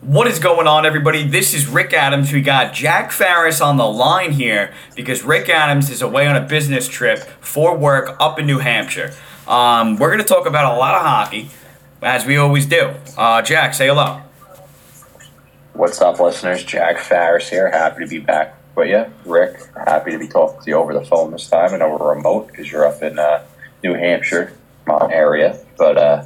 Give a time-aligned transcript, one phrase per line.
[0.00, 1.28] What is going on, everybody?
[1.28, 2.32] This is Rick Adams.
[2.32, 6.40] We got Jack Farris on the line here because Rick Adams is away on a
[6.40, 9.12] business trip for work up in New Hampshire.
[9.46, 11.50] Um, we're going to talk about a lot of hockey,
[12.00, 12.94] as we always do.
[13.18, 14.22] Uh, Jack, say hello.
[15.74, 16.64] What's up, listeners?
[16.64, 17.70] Jack Farris here.
[17.70, 19.04] Happy to be back with you.
[19.26, 21.78] Rick, happy to be talking to you over the phone this time.
[21.78, 23.44] Know we're remote because you're up in uh,
[23.84, 24.54] New Hampshire,
[24.86, 25.58] my area.
[25.76, 26.24] But uh,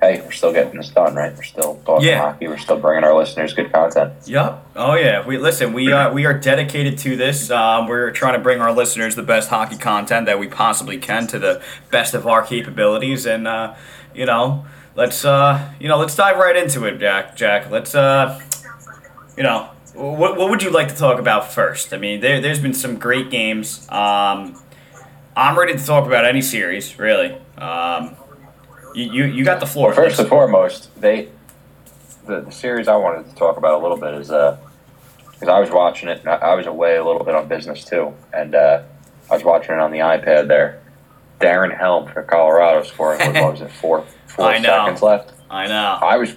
[0.00, 1.34] hey, we're still getting this done, right?
[1.34, 2.18] We're still talking Yeah.
[2.20, 2.48] hockey.
[2.48, 4.12] We're still bringing our listeners good content.
[4.26, 4.66] Yep.
[4.76, 5.26] Oh yeah.
[5.26, 5.72] We listen.
[5.72, 7.50] We are we are dedicated to this.
[7.50, 11.26] Um, we're trying to bring our listeners the best hockey content that we possibly can
[11.28, 13.74] to the best of our capabilities, and uh,
[14.14, 17.36] you know, let's uh, you know, let's dive right into it, Jack.
[17.36, 18.40] Jack, let's uh,
[19.36, 21.92] you know, what what would you like to talk about first?
[21.94, 23.86] I mean, there there's been some great games.
[23.90, 24.60] Um,
[25.36, 27.36] I'm ready to talk about any series, really.
[27.58, 28.16] Um,
[29.04, 29.92] you, you got the floor.
[29.92, 31.28] First and foremost, they
[32.26, 34.58] the, the series I wanted to talk about a little bit is uh
[35.38, 36.20] because I was watching it.
[36.20, 38.82] And I, I was away a little bit on business too, and uh,
[39.30, 40.82] I was watching it on the iPad there.
[41.40, 44.68] Darren Helm for Colorado scoring what, what was it four four I know.
[44.70, 45.32] seconds left.
[45.50, 45.98] I know.
[46.02, 46.34] I was,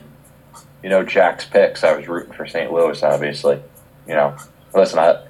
[0.84, 1.84] you know, Jack's picks.
[1.84, 2.72] I was rooting for St.
[2.72, 3.62] Louis, obviously.
[4.08, 4.36] You know,
[4.73, 5.23] listen, I,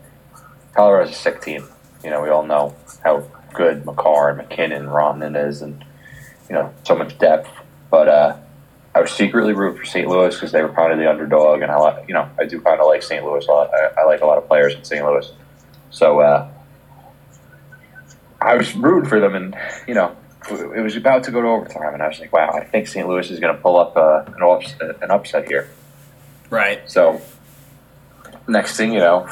[0.74, 1.68] Colorado's a sick team.
[2.04, 5.86] You know, we all know how good Makar and MacKinnon and is, and
[6.50, 7.50] you know, so much depth.
[7.90, 8.38] But uh,
[8.94, 10.08] I was secretly rooting for St.
[10.08, 12.80] Louis because they were kind of the underdog, and I, you know, I do kind
[12.80, 13.24] of like St.
[13.24, 13.72] Louis a lot.
[13.74, 15.06] I, I like a lot of players in St.
[15.06, 15.32] Louis,
[15.92, 16.50] so uh,
[18.42, 19.56] I was rooting for them, and
[19.88, 20.16] you know,
[20.50, 23.08] it was about to go to overtime, and I was like, wow, I think St.
[23.08, 25.70] Louis is going to pull up uh, an, upset, an upset here.
[26.50, 26.82] Right.
[26.90, 27.22] So,
[28.48, 29.30] next thing you know,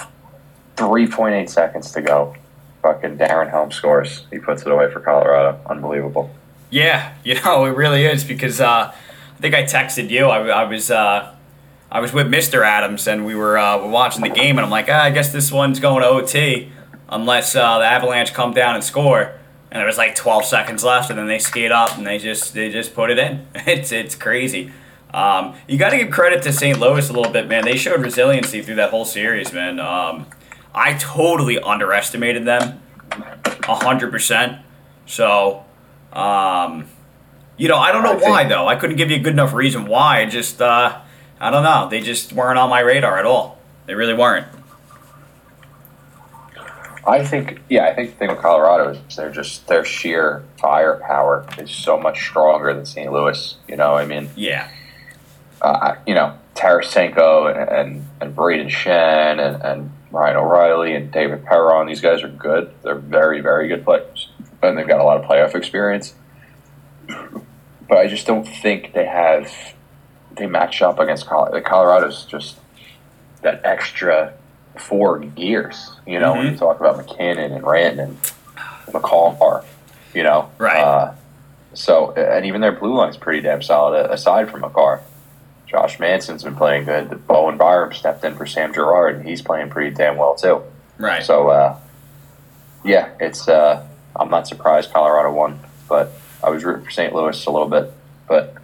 [0.76, 2.36] 3.8 seconds to go.
[2.84, 4.26] Fucking Darren Helm scores.
[4.32, 5.60] He puts it away for Colorado.
[5.68, 6.30] Unbelievable.
[6.70, 10.26] Yeah, you know it really is because uh, I think I texted you.
[10.26, 11.34] I, I was uh,
[11.92, 12.66] I was with Mr.
[12.66, 15.32] Adams and we were uh, we're watching the game and I'm like, ah, I guess
[15.32, 16.72] this one's going to OT
[17.10, 19.34] unless uh, the Avalanche come down and score.
[19.70, 22.54] And there was like 12 seconds left and then they skate up and they just
[22.54, 23.48] they just put it in.
[23.68, 24.72] It's it's crazy.
[25.14, 26.78] Um, you got to give credit to St.
[26.80, 27.64] Louis a little bit, man.
[27.64, 29.80] They showed resiliency through that whole series, man.
[29.80, 30.28] Um,
[30.76, 32.82] I totally underestimated them,
[33.64, 34.62] hundred percent.
[35.06, 35.64] So.
[36.18, 36.86] Um,
[37.58, 38.68] you know, I don't know I think- why though.
[38.68, 40.22] I couldn't give you a good enough reason why.
[40.22, 40.98] I just, uh,
[41.40, 41.88] I don't know.
[41.90, 43.60] They just weren't on my radar at all.
[43.86, 44.48] They really weren't.
[47.06, 51.46] I think, yeah, I think the thing with Colorado is they're just, their sheer firepower
[51.58, 53.12] is so much stronger than St.
[53.14, 53.56] Louis.
[53.68, 54.68] You know, I mean, Yeah.
[55.62, 61.46] uh, you know, Tarasenko and, and, and Brayden Schenn and, and Ryan O'Reilly and David
[61.46, 62.72] Perron, these guys are good.
[62.84, 64.30] They're very, very good players.
[64.62, 66.14] And they've got a lot of playoff experience.
[67.08, 69.52] But I just don't think they have,
[70.36, 71.62] they match up against Colorado.
[71.62, 72.58] Colorado's just
[73.44, 74.34] that extra
[74.76, 78.18] four gears, you know, when you talk about MacKinnon and Rand and
[78.88, 79.64] McCall,
[80.14, 80.50] you know.
[80.58, 80.78] Right.
[80.78, 81.14] Uh,
[81.74, 85.02] so, and even their blue line's pretty damn solid uh, aside from Makar.
[85.68, 87.10] Josh Manson's been playing good.
[87.10, 90.64] The Bowen Byram stepped in for Sam Girard, and he's playing pretty damn well too.
[90.98, 91.24] Right.
[91.24, 91.80] So, uh,
[92.84, 93.48] yeah, it's.
[93.48, 93.87] Uh,
[94.20, 96.14] I'm not surprised Colorado won, but
[96.44, 97.14] I was rooting for St.
[97.14, 97.94] Louis a little bit,
[98.28, 98.56] but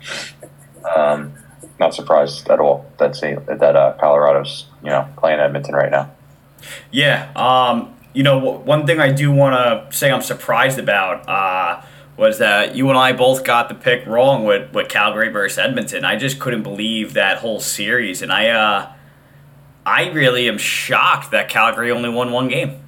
[0.96, 1.34] um,
[1.80, 3.46] not surprised at all that St.
[3.46, 6.12] that uh, Colorado's you know playing Edmonton right now.
[6.92, 7.31] Yeah.
[7.36, 11.84] Um, you know, one thing I do want to say I'm surprised about uh,
[12.16, 16.06] was that you and I both got the pick wrong with, with Calgary versus Edmonton.
[16.06, 18.94] I just couldn't believe that whole series, and I, uh,
[19.86, 22.80] I really am shocked that Calgary only won one game.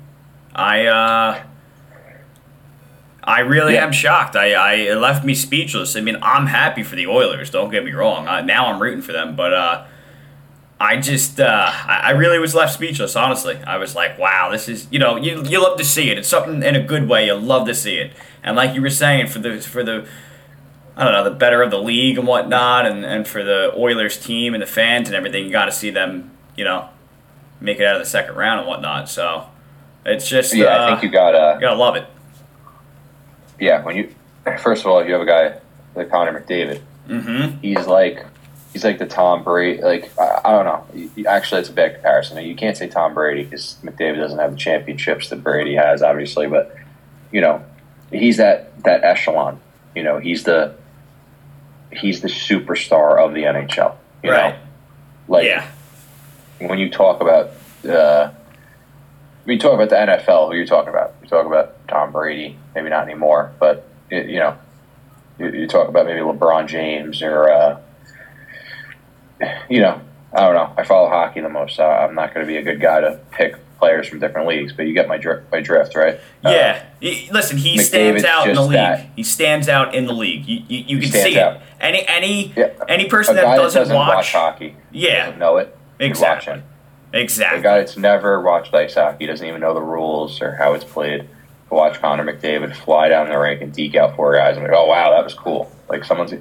[0.54, 1.44] I, uh,
[3.26, 3.86] I really Yeah.
[3.86, 4.36] am shocked.
[4.36, 5.96] I, I it left me speechless.
[5.96, 7.50] I mean, I'm happy for the Oilers.
[7.50, 8.28] Don't get me wrong.
[8.28, 9.86] Uh, now I'm rooting for them, but uh,
[10.80, 13.16] I just uh, I I really was left speechless.
[13.16, 16.18] Honestly, I was like, wow, this is you know you you love to see it.
[16.18, 17.26] It's something in a good way.
[17.26, 18.12] You love to see it,
[18.44, 20.06] and like you were saying, for the for the
[20.98, 24.18] I don't know the better of the league and whatnot, and and for the Oilers
[24.20, 26.90] team and the fans and everything, you got to see them you know
[27.60, 29.10] make it out of the second round and whatnot.
[29.10, 29.48] So
[30.06, 31.34] it's just Yeah, uh, I think you got.
[31.34, 32.06] Uh, you gotta love it.
[33.60, 34.14] Yeah, when you
[34.60, 35.60] first of all, you have a guy
[35.96, 36.82] like Connor McDavid.
[37.08, 37.58] Mm-hmm.
[37.60, 38.26] He's like
[38.74, 39.82] he's like the Tom Brady.
[39.82, 41.28] Like I, I don't know.
[41.30, 42.44] Actually, it's a bad comparison.
[42.44, 46.48] You can't say Tom Brady because McDavid doesn't have the championships that Brady has, obviously.
[46.48, 46.76] But
[47.32, 47.64] you know,
[48.12, 49.60] he's that that echelon.
[49.96, 50.76] You know, he's the
[51.92, 53.96] he's the superstar of the NHL.
[54.24, 54.56] You Right.
[54.56, 54.60] know,
[55.28, 55.68] like yeah.
[56.60, 57.52] when you talk about
[57.88, 58.32] uh,
[59.54, 61.14] you talk about the NFL, who you're talking about?
[61.22, 64.58] You talk about Tom Brady, maybe not anymore, but it, you know,
[65.40, 67.80] you, you talk about maybe LeBron James or uh,
[69.70, 70.02] you know,
[70.34, 70.74] I don't know.
[70.78, 71.76] I follow hockey the most.
[71.76, 74.72] So I'm not going to be a good guy to pick players from different leagues,
[74.74, 76.16] but you get my dri- my drift, right?
[76.44, 76.84] Uh, Yeah.
[77.02, 78.72] He- listen, he McDavid's stands out in the league.
[78.74, 79.06] that.
[79.16, 80.46] He stands out in the league.
[80.48, 81.58] You, you, you can see out.
[81.58, 81.62] it.
[81.82, 82.70] Any any Yeah.
[82.88, 85.26] any person guy that that doesn't, doesn't watch, hockey, Yeah.
[85.26, 85.78] doesn't know it.
[86.00, 86.62] Exactly.
[87.16, 87.60] Exactly.
[87.60, 90.84] The guy that's never watched ice hockey doesn't even know the rules or how it's
[90.84, 91.22] played.
[91.70, 94.74] To watch Connor McDavid fly down the rink and deke out four guys, I'm like,
[94.74, 95.72] oh wow, that was cool.
[95.90, 96.38] Like someone's, you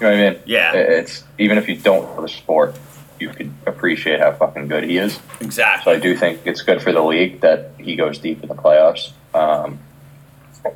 [0.00, 0.40] know what I mean?
[0.46, 0.72] Yeah.
[0.74, 2.78] It's even if you don't know the sport,
[3.18, 5.18] you could appreciate how fucking good he is.
[5.40, 5.92] Exactly.
[5.92, 5.96] So.
[5.96, 9.10] I do think it's good for the league that he goes deep in the playoffs.
[9.34, 9.80] Um,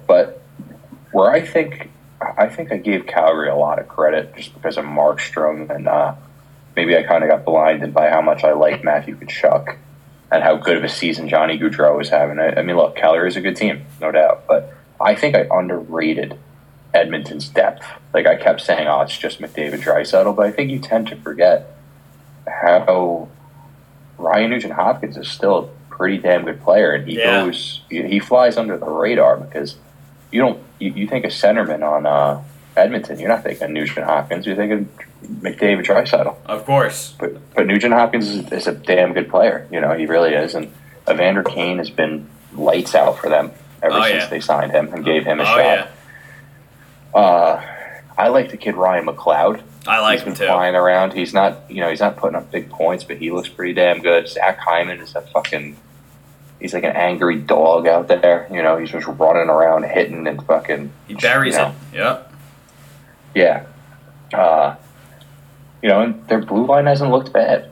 [0.07, 0.43] but
[1.13, 1.91] where I think
[2.39, 6.15] I think I gave Calgary a lot of credit just because of Markstrom and uh,
[6.77, 9.77] maybe I kind of got blinded by how much I like Matthew Tkachuk
[10.31, 12.39] and how good of a season Johnny Gaudreau is having.
[12.39, 15.47] I, I mean, look, Calgary is a good team, no doubt, but I think I
[15.51, 16.39] underrated
[16.95, 17.85] Edmonton's depth.
[18.15, 21.17] Like I kept saying, oh, it's just McDavid, Draisaitl, but I think you tend to
[21.17, 21.77] forget
[22.47, 23.29] how
[24.19, 27.45] Ryan Nugent Hopkins is still a pretty damn good player, and he Yeah.
[27.45, 29.77] goes, he, he flies under the radar because
[30.31, 32.41] you don't, you, you think a centerman on uh,
[32.77, 34.89] Edmonton, you're not thinking Nugent Hopkins, you're thinking
[35.41, 36.37] McDavid, Draisaitl.
[36.47, 37.15] Of course.
[37.19, 39.67] But but Nugent Hopkins is, is a damn good player.
[39.71, 40.55] You know, he really is.
[40.55, 40.73] And
[41.11, 43.51] Evander Kane has been lights out for them
[43.83, 44.29] ever Oh, since yeah.
[44.29, 45.59] they signed him and gave him a Oh shot.
[45.59, 45.89] yeah.
[47.15, 47.63] Uh,
[48.17, 49.63] I like the kid Ryan McLeod.
[49.87, 50.47] I like he's him been too.
[50.47, 51.13] flying around.
[51.13, 54.01] He's not, you know, he's not putting up big points, but he looks pretty damn
[54.01, 54.29] good.
[54.29, 55.77] Zach Hyman is a fucking.
[56.61, 58.47] He's like an angry dog out there.
[58.53, 60.93] You know, he's just running around, hitting and fucking.
[61.09, 61.97] He buries you know, it.
[61.97, 62.32] Yep.
[63.35, 63.65] Yeah.
[64.33, 64.77] Uh,
[65.83, 67.71] you know, and their blue line hasn't looked bad.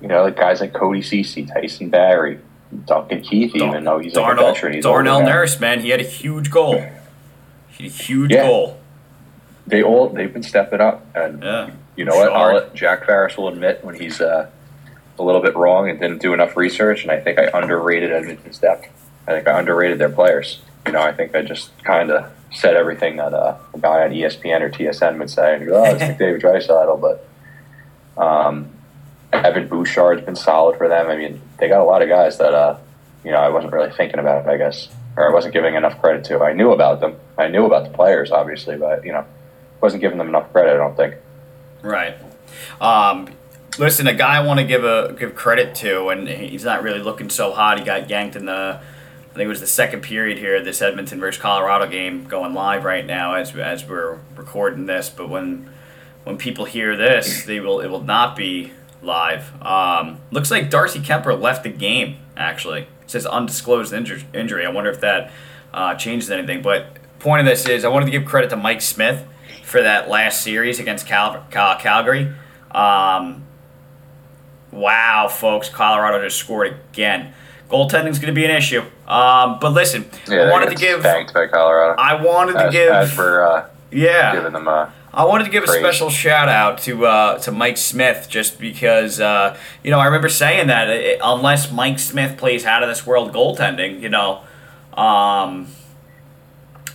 [0.00, 2.38] You know, like guys like Cody Cece, Tyson Barrie,
[2.86, 4.72] Duncan Keith, even though he's like a Darnell, veteran.
[4.74, 5.22] He's Darnell.
[5.22, 6.74] Nurse, man, he had a huge goal.
[7.68, 8.46] He had a huge Yeah.
[8.46, 8.78] goal.
[9.66, 11.70] They all they've been stepping up, and Yeah.
[11.96, 12.32] you know what?
[12.32, 14.46] I'll let Jack Farris will admit when he's uh,
[15.18, 18.58] a little bit wrong and didn't do enough research, and I think I underrated Edmonton's
[18.58, 18.88] depth.
[19.28, 20.60] I think I underrated their players.
[20.86, 24.10] You know, I think I just kind of said everything that uh, a guy on
[24.10, 25.56] ESPN or TSN would say.
[25.56, 28.70] And go, oh, it's McDavid Draisaitl, but um,
[29.32, 31.08] Evan Bouchard's been solid for them.
[31.08, 32.78] I mean, they got a lot of guys that uh,
[33.24, 34.48] you know I wasn't really thinking about.
[34.48, 36.40] I guess, or I wasn't giving enough credit to.
[36.42, 37.16] I knew about them.
[37.38, 39.24] I knew about the players, obviously, but you know,
[39.80, 40.74] wasn't giving them enough credit.
[40.74, 41.14] I don't think.
[41.82, 42.16] Right.
[42.80, 43.28] Um,
[43.78, 47.00] listen, a guy I want to give a give credit to, and he's not really
[47.00, 47.78] looking so hot.
[47.78, 48.80] He got yanked in the,
[49.30, 52.84] I think it was the second period here, this Edmonton versus Colorado game going live
[52.84, 55.08] right now as as we're recording this.
[55.08, 55.70] But when
[56.24, 58.72] when people hear this, they will it will not be
[59.02, 59.52] live.
[59.62, 62.16] Um, looks like Darcy Kuemper left the game.
[62.36, 64.66] Actually, it says undisclosed injur- injury.
[64.66, 65.30] I wonder if that
[65.72, 66.60] uh, changes anything.
[66.60, 69.24] But point of this is, I wanted to give credit to Mike Smith
[69.62, 72.34] for that last series against Cal- Cal- Calgary.
[72.72, 73.44] Um,
[74.72, 77.32] wow, folks, Colorado just scored again.
[77.68, 78.82] Goaltending's going to be an issue.
[79.10, 81.00] Um, but listen, Yeah, I wanted to give.
[81.00, 82.00] spanked by Colorado.
[82.00, 82.92] I wanted to as, give.
[82.92, 84.32] as we're uh, yeah.
[84.36, 85.80] giving them uh, I wanted to give a Praise.
[85.80, 90.28] special shout out to uh, to Mike Smith just because uh, you know I remember
[90.28, 94.42] saying that uh, unless Mike Smith plays out of this world goaltending, you know,
[94.94, 95.66] um,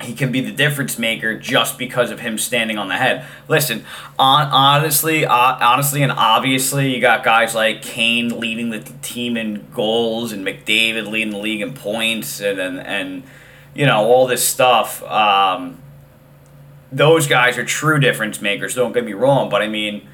[0.02, 3.26] he can be the difference maker just because of him standing on the head.
[3.48, 3.86] Listen,
[4.20, 9.68] on, honestly, uh, honestly, and obviously, you got guys like Kane leading the team in
[9.74, 13.24] goals and McDavid leading the league in points and and, and
[13.74, 15.02] you know all this stuff.
[15.04, 15.82] Um,
[16.92, 18.76] those guys are true difference makers.
[18.76, 20.08] Don't get me wrong, but I mean,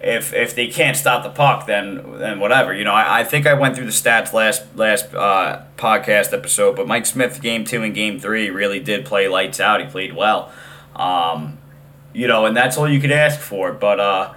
[0.00, 2.72] if if they can't stop the puck, then then whatever.
[2.74, 6.76] You know, I, I think I went through the stats last last uh, podcast episode,
[6.76, 9.80] but Mike Smith, game two and game three, really did play lights out.
[9.80, 10.50] He played well,
[10.96, 11.58] um,
[12.14, 13.72] you know, and that's all you could ask for.
[13.72, 14.34] But uh,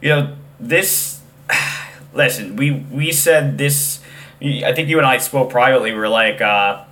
[0.00, 1.20] you know, this.
[2.12, 4.00] Listen, we we said this.
[4.40, 5.92] I think you and I spoke privately.
[5.92, 6.40] We are like.
[6.40, 6.84] Uh,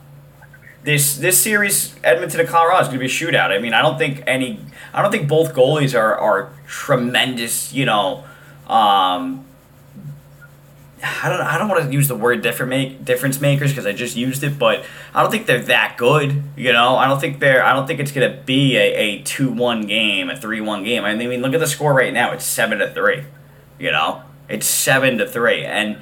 [0.89, 3.51] this this series, Edmonton and Colorado, is going to be a shootout.
[3.51, 4.59] I mean, I don't think any,
[4.95, 7.75] I don't think both goalies are are tremendous.
[7.75, 8.25] You know,
[8.67, 9.45] um,
[11.03, 13.93] I don't I don't want to use the word different make difference makers because I
[13.93, 16.43] just used it, but I don't think they're that good.
[16.57, 19.23] You know, I don't think they're I don't think it's going to be a, a
[19.25, 21.05] two one game, a three one game.
[21.05, 22.33] I mean, look at the score right now.
[22.33, 23.25] It's seven to three.
[23.79, 25.99] You know, it's seven to three, and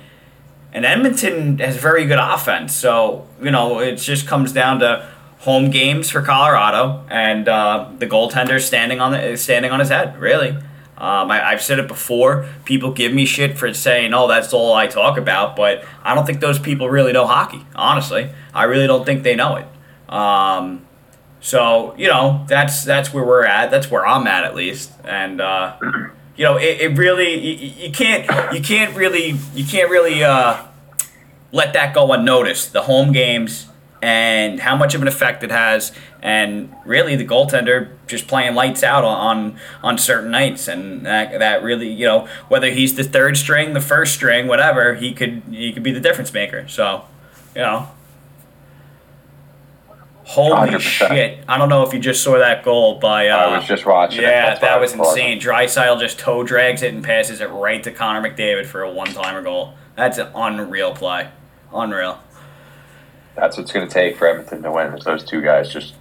[0.73, 2.75] and Edmonton has very good offense.
[2.75, 5.09] So you know, it just comes down to
[5.41, 10.19] home games for Colorado and uh, the goaltender standing on the standing on his head.
[10.19, 12.49] Really, um, I, I've said it before.
[12.65, 16.27] People give me shit for saying, "Oh, that's all I talk about," but I don't
[16.27, 17.65] think those people really know hockey.
[17.75, 20.13] Honestly, I really don't think they know it.
[20.13, 20.87] Um,
[21.41, 23.71] so you know, that's that's where we're at.
[23.71, 25.41] That's where I'm at at least, and.
[25.41, 25.77] Uh,
[26.37, 30.63] you know, it, it really you, you can't you can't really you can't really uh,
[31.53, 32.73] let that go unnoticed.
[32.73, 33.69] The home games
[34.03, 38.83] and how much of an effect it has, and really the goaltender just playing lights
[38.83, 43.37] out on on, certain nights, and that, that really you know whether he's the third
[43.37, 46.69] string, the first string, whatever, he could he could be the difference maker.
[46.69, 47.05] So,
[47.55, 47.89] you know.
[50.29, 50.81] Holy 100%.
[50.81, 51.45] shit!
[51.47, 53.29] I don't know if you just saw that goal by.
[53.29, 54.23] Uh, I was just watching.
[54.23, 55.41] yeah, that was insane.
[55.41, 59.07] Draisaitl just toe drags it and passes it right to Connor McDavid for a one
[59.13, 59.75] timer goal.
[59.95, 61.31] That's an unreal play.
[61.73, 62.21] Unreal.
[63.37, 64.95] That's what's going to take for Edmonton to win.
[64.95, 65.95] Is those two guys just,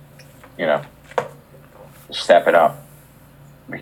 [0.58, 0.82] you know,
[2.10, 2.84] stepping up.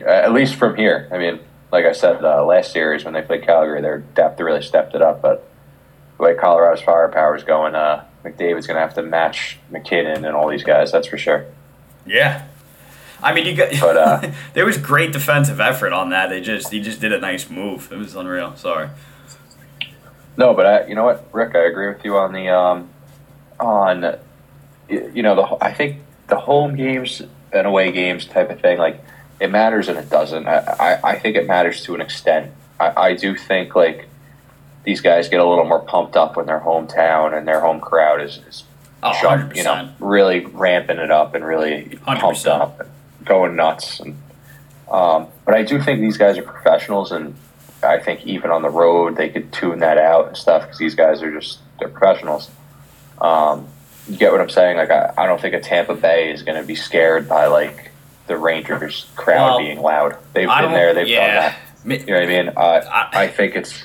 [0.06, 1.08] At least from here.
[1.12, 1.40] I mean,
[1.72, 5.02] like I said, uh, last series when they played Calgary, their depth really stepped it
[5.02, 5.22] up.
[5.22, 5.48] But
[6.18, 10.36] the way Colorado's firepower is going, uh, McDavid's going to have to match MacKinnon and
[10.36, 10.92] all these guys.
[10.92, 11.46] That's for sure.
[12.06, 12.48] Yeah.
[13.22, 13.72] I mean, you got.
[13.80, 16.30] But, uh, there was great defensive effort on that.
[16.30, 17.92] They just he just did a nice move.
[17.92, 18.56] It was unreal.
[18.56, 18.90] Sorry.
[20.36, 22.90] No, but I, you know what, Rick, I agree with you on the um,
[23.60, 24.18] on
[24.90, 29.04] you know the I think the home games and away games type of thing like
[29.40, 30.48] it matters and it doesn't.
[30.48, 32.52] I I, I think it matters to an extent.
[32.80, 34.10] I, I do think like
[34.84, 38.22] these guys get a little more pumped up when their hometown and their home crowd
[38.22, 38.64] is, is
[39.06, 42.48] Oh, jump, you know really ramping it up and really pumped 100%.
[42.48, 42.90] up, and
[43.26, 44.00] going nuts.
[44.00, 44.16] And
[44.90, 47.36] um, but I do think these guys are professionals and.
[47.82, 50.96] I think even on the road they could tune that out and stuff because these
[50.96, 52.50] guys are just they're professionals.
[53.20, 53.68] Um,
[54.08, 54.78] you get what I'm saying?
[54.78, 57.92] Like I, I don't think a Tampa Bay is going to be scared by like
[58.28, 60.18] the Rangers crowd Well, being loud.
[60.34, 61.28] They've I been there, they've yeah.
[61.84, 62.00] done that.
[62.00, 62.50] You know what I mean?
[62.56, 63.84] Uh, I- I think it's.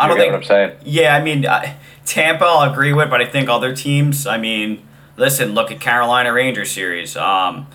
[0.00, 0.76] I don't think what I'm saying.
[0.84, 4.26] Yeah, I mean, I, Tampa, I'll agree with, but I think other teams.
[4.26, 7.16] I mean, listen, look at Carolina Rangers series.
[7.16, 7.66] Um,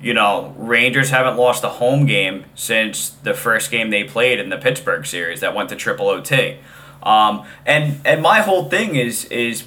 [0.00, 4.48] you know, Rangers haven't lost a home game since the first game they played in
[4.48, 6.58] the Pittsburgh series that went to triple OT.
[7.02, 9.64] Um, and and my whole thing is is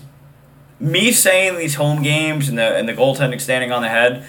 [0.80, 4.26] me saying these home games and the and the goaltending standing on the head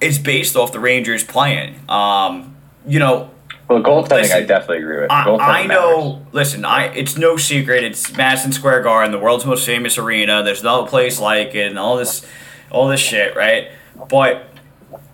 [0.00, 1.78] is based off the Rangers playing.
[1.88, 3.30] Um, you know,
[3.68, 5.10] Well, goaltending, I definitely agree with.
[5.10, 6.16] I, I know.
[6.16, 6.34] matters.
[6.34, 7.84] Listen, I it's no secret.
[7.84, 10.42] It's Madison Square Garden, the world's most famous arena.
[10.42, 12.26] There's no place like it, and all this,
[12.70, 13.70] all this shit, right?
[14.08, 14.46] But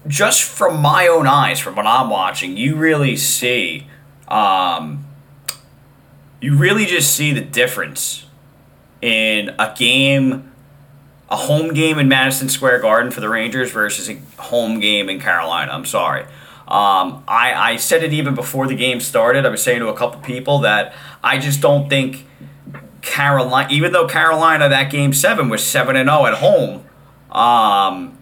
[0.07, 3.87] just from my own eyes, from what I'm watching, you really see,
[4.27, 5.07] um,
[6.41, 8.27] you really just see the difference
[9.03, 10.51] in a game,
[11.31, 15.21] a home game in Madison Square Garden for the Rangers versus a home game in
[15.21, 15.73] Carolina.
[15.73, 16.25] I'm sorry.
[16.69, 19.47] Um, I, I said it even before the game started.
[19.47, 20.95] I was saying to a couple people that
[21.25, 22.27] I just don't think
[23.01, 26.85] Carolina, even though Carolina that game seven was seven and zero at home,
[27.31, 28.19] um,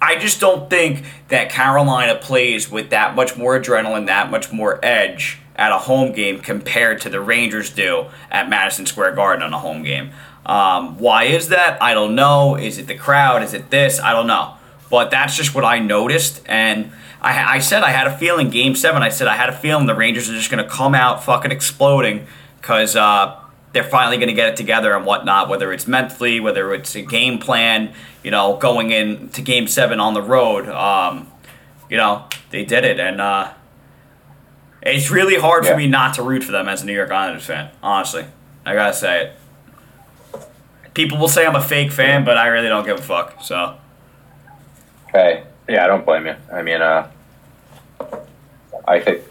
[0.00, 4.78] I just don't think that Carolina plays with that much more adrenaline, that much more
[4.82, 9.54] edge at a home game compared to the Rangers do at Madison Square Garden on
[9.54, 10.10] a home game.
[10.44, 11.82] Um, why is that?
[11.82, 12.56] I don't know.
[12.56, 13.42] Is it the crowd?
[13.42, 13.98] Is it this?
[14.00, 14.56] I don't know.
[14.90, 16.42] But that's just what I noticed.
[16.44, 16.92] And
[17.24, 19.86] I, I said I had a feeling, game seven, I said I had a feeling
[19.86, 22.26] the Rangers are just going to come out fucking exploding
[22.60, 23.40] because uh,
[23.72, 27.02] they're finally going to get it together and whatnot, whether it's mentally, whether it's a
[27.02, 30.68] game plan, you know, going into game seven on the road.
[30.68, 31.30] Um,
[31.90, 33.00] you know, they did it.
[33.00, 33.52] And uh,
[34.82, 35.72] it's really hard Yeah.
[35.72, 38.26] for me not to root for them as a New York Islanders fan, honestly.
[38.66, 39.22] I got to say
[40.34, 40.40] it.
[40.94, 43.42] People will say I'm a fake fan, but I really don't give a fuck.
[43.42, 43.76] So,
[45.12, 46.34] Hey, yeah, I don't blame you.
[46.52, 47.10] I mean, uh,
[48.86, 49.22] I think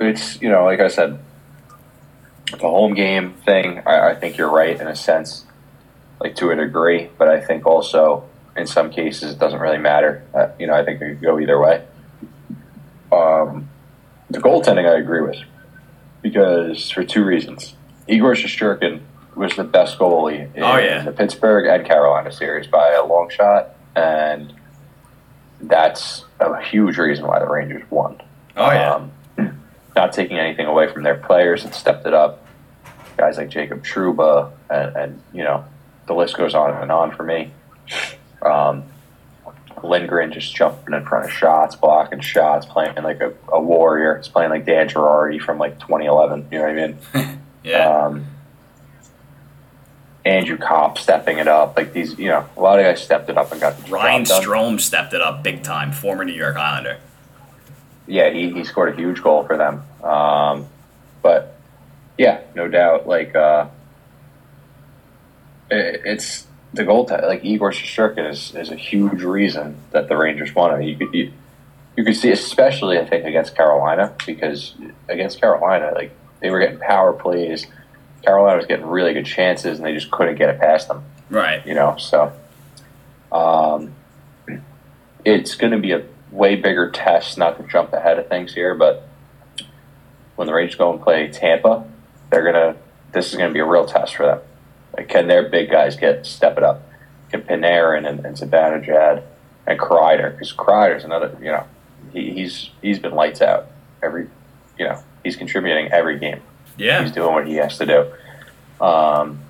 [0.00, 1.18] it's you know, like I said,
[2.50, 3.82] the home game thing.
[3.86, 5.44] I, I think you're right in a sense,
[6.20, 8.24] like to a degree, but I think also
[8.56, 10.22] in some cases it doesn't really matter.
[10.34, 11.84] Uh, you know, I think it could go either way.
[13.12, 13.68] Um,
[14.30, 15.36] the goaltending, I agree with,
[16.22, 17.74] because for two reasons.
[18.08, 19.00] Igor Shesterkin
[19.34, 21.02] was the best goalie in Oh, yeah.
[21.02, 24.52] the Pittsburgh and Carolina series by a long shot, and
[25.60, 28.20] that's a huge reason why the Rangers won.
[28.56, 29.12] oh yeah, Um,
[29.94, 32.44] not taking anything away from their players that stepped it up.
[33.16, 35.64] Guys like Jacob Trouba, and, and you know,
[36.06, 37.50] the list goes on and on for me.
[38.42, 38.84] Um,
[39.82, 44.16] Lindgren just jumping in front of shots, blocking shots, playing like a, a warrior.
[44.18, 46.48] He's playing like Dan Girardi from like 2011.
[46.50, 46.70] You know what
[47.14, 47.40] I mean?
[47.64, 47.88] yeah.
[48.06, 48.26] Um,
[50.26, 51.76] Andrew Copp stepping it up.
[51.76, 54.24] Like these, you know, a lot of guys stepped it up and got the Ryan.
[54.24, 56.98] Strome stepped it up big time, former New York Islander.
[58.08, 59.84] yeah, he, he scored a huge goal for them.
[60.02, 60.66] Um,
[61.22, 61.56] but
[62.18, 63.06] yeah, no doubt.
[63.06, 63.68] Like uh,
[65.70, 67.26] it, it's the goaltender.
[67.28, 70.72] Like Igor Shesterkin is, is a huge reason that the Rangers won.
[70.72, 71.32] I mean, you could you,
[71.96, 74.74] you could see, especially I think against Carolina, because
[75.08, 77.66] against Carolina, like they were getting power plays.
[78.26, 81.04] Carolina was getting really good chances, and they just couldn't get it past them.
[81.30, 81.64] Right.
[81.64, 82.32] You know, so
[83.30, 83.94] um,
[85.24, 87.38] it's going to be a way bigger test.
[87.38, 89.08] Not to jump ahead of things here, but
[90.34, 91.86] when the Rangers go and play Tampa,
[92.30, 92.76] they're gonna.
[93.12, 94.40] This is going to be a real test for them.
[94.96, 96.82] Like, can their big guys get step it up?
[97.30, 99.22] Can Panarin and, and Zibanejad
[99.66, 100.32] and Kreider?
[100.32, 101.36] Because Kreider's another.
[101.40, 101.64] You know,
[102.12, 103.70] he, he's he's been lights out
[104.02, 104.28] every.
[104.78, 106.42] You know, he's contributing every game.
[106.76, 107.02] Yeah.
[107.02, 108.84] He's doing what he has to do.
[108.84, 109.40] Um,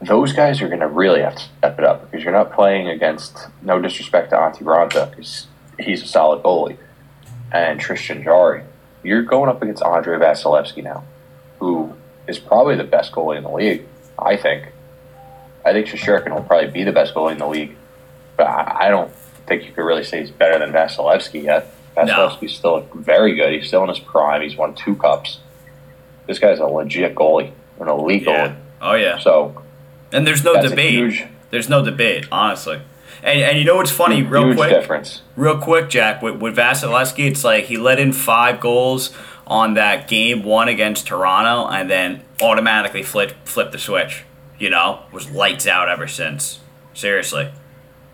[0.00, 2.88] those guys are going to really have to step it up because you're not playing
[2.88, 3.46] against.
[3.62, 5.46] No disrespect to Antti Raanta, because
[5.78, 6.76] he's a solid goalie,
[7.52, 8.64] and Tristan Jarry.
[9.04, 11.04] You're going up against Andrei Vasilevskiy now,
[11.60, 11.92] who
[12.26, 13.86] is probably the best goalie in the league.
[14.18, 14.72] I think.
[15.64, 17.76] I think Shesterkin will probably be the best goalie in the league,
[18.36, 19.12] but I, I don't
[19.46, 21.72] think you could really say he's better than Vasilevskiy yet.
[21.96, 23.52] Vasilevskiy's still very good.
[23.52, 24.42] He's still in his prime.
[24.42, 25.38] He's won two cups.
[26.26, 27.50] This guy's a legit goalie,
[27.80, 28.48] an elite Yeah.
[28.48, 28.54] goalie.
[28.80, 29.18] Oh yeah.
[29.18, 29.62] So
[30.12, 30.92] And there's no debate.
[30.92, 32.80] huge, There's no debate, honestly.
[33.22, 35.22] And and you know what's funny, real huge quick, difference.
[35.36, 36.22] real quick, Jack.
[36.22, 39.14] With, with Vasilevskiy, it's like he let in five goals
[39.46, 44.24] on that game one against Toronto, and then automatically flipped flipped the switch.
[44.58, 46.60] You know, was lights out ever since.
[46.94, 47.50] Seriously,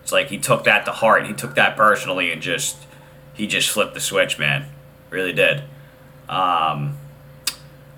[0.03, 1.27] it's like he took that to heart.
[1.27, 2.77] He took that personally, and just
[3.35, 4.67] he just flipped the switch, man.
[5.11, 5.63] Really did.
[6.29, 6.99] Um,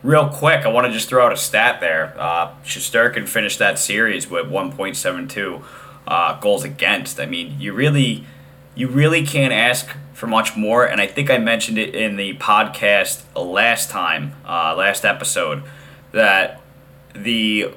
[0.02, 2.14] real quick, I want to just throw out a stat there.
[2.18, 5.62] Uh, Shesterkin finished that series with 1.72
[6.06, 7.20] uh, goals against.
[7.20, 8.24] I mean, you really,
[8.74, 10.84] you really can't ask for much more.
[10.84, 15.62] And I think I mentioned it in the podcast last time, uh, last episode,
[16.12, 16.60] that
[17.14, 17.70] the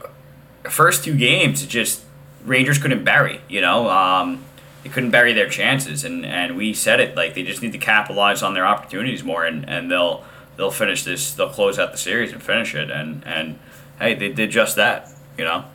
[0.69, 2.03] first two games just
[2.45, 3.41] Rangers couldn't bury.
[3.47, 4.43] You know, um,
[4.83, 7.77] they couldn't bury their chances, and, and we said it like they just need to
[7.77, 10.25] capitalize on their opportunities more, and, and they'll
[10.57, 11.33] they'll finish this.
[11.33, 13.59] They'll close out the series and finish it, and and
[13.99, 15.09] hey, they did just that.
[15.37, 15.65] You know.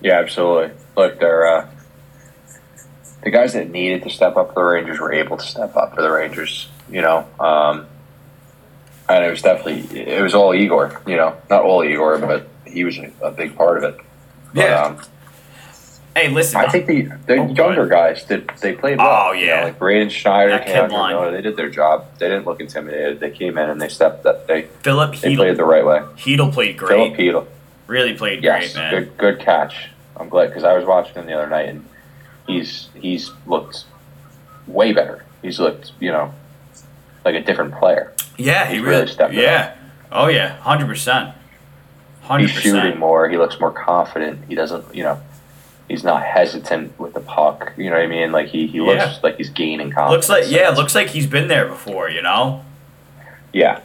[0.00, 0.74] Yeah, absolutely.
[0.96, 1.68] Look, they're uh,
[3.22, 5.94] the guys that needed to step up for the Rangers were able to step up
[5.94, 6.68] for the Rangers.
[6.90, 7.86] You know, um,
[9.08, 11.00] and it was definitely it was all Igor.
[11.06, 14.00] You know, not all Igor, but he was a, a big part of it.
[14.54, 14.82] But, Yeah.
[14.82, 14.98] um,
[16.16, 16.56] Hey, listen.
[16.60, 19.28] I think the the Oh, younger guys did they played well.
[19.28, 19.60] Oh, You yeah.
[19.60, 22.06] know, like Braden Schneider, K'Andre they did their job.
[22.18, 23.20] They didn't look intimidated.
[23.20, 24.46] They came in and they stepped up.
[24.48, 26.00] They Philip they played the right way.
[26.16, 27.16] Chytil played great.
[27.16, 27.46] Philip.
[27.46, 27.46] Chytil.
[27.86, 28.90] Really played Yes, great, man.
[28.92, 29.88] good good catch.
[30.16, 31.84] I'm glad because I was watching him the other night and
[32.46, 33.84] he's he's looked
[34.66, 35.24] way better.
[35.42, 36.34] He's looked you know
[37.24, 38.12] like a different player.
[38.36, 38.88] Yeah, he really.
[38.90, 39.76] really stepped yeah.
[40.10, 41.34] Oh yeah, hundred percent.
[42.38, 43.28] He's shooting more.
[43.28, 44.40] He looks more confident.
[44.48, 45.20] He doesn't you know
[45.90, 47.72] he's not hesitant with the puck.
[47.76, 48.30] You know what I mean?
[48.32, 49.18] Like he, he looks Yeah.
[49.22, 50.28] like he's gaining confidence.
[50.28, 52.08] Looks like yeah, looks like he's been there before.
[52.08, 52.64] You know.
[53.52, 53.80] yeah,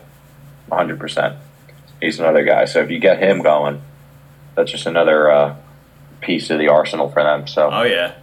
[0.72, 1.36] hundred percent.
[2.02, 2.66] He's another guy.
[2.66, 3.82] So if you get him going,
[4.56, 5.56] that's just another uh,
[6.22, 7.48] piece of the arsenal for them.
[7.48, 8.14] So Oh yeah.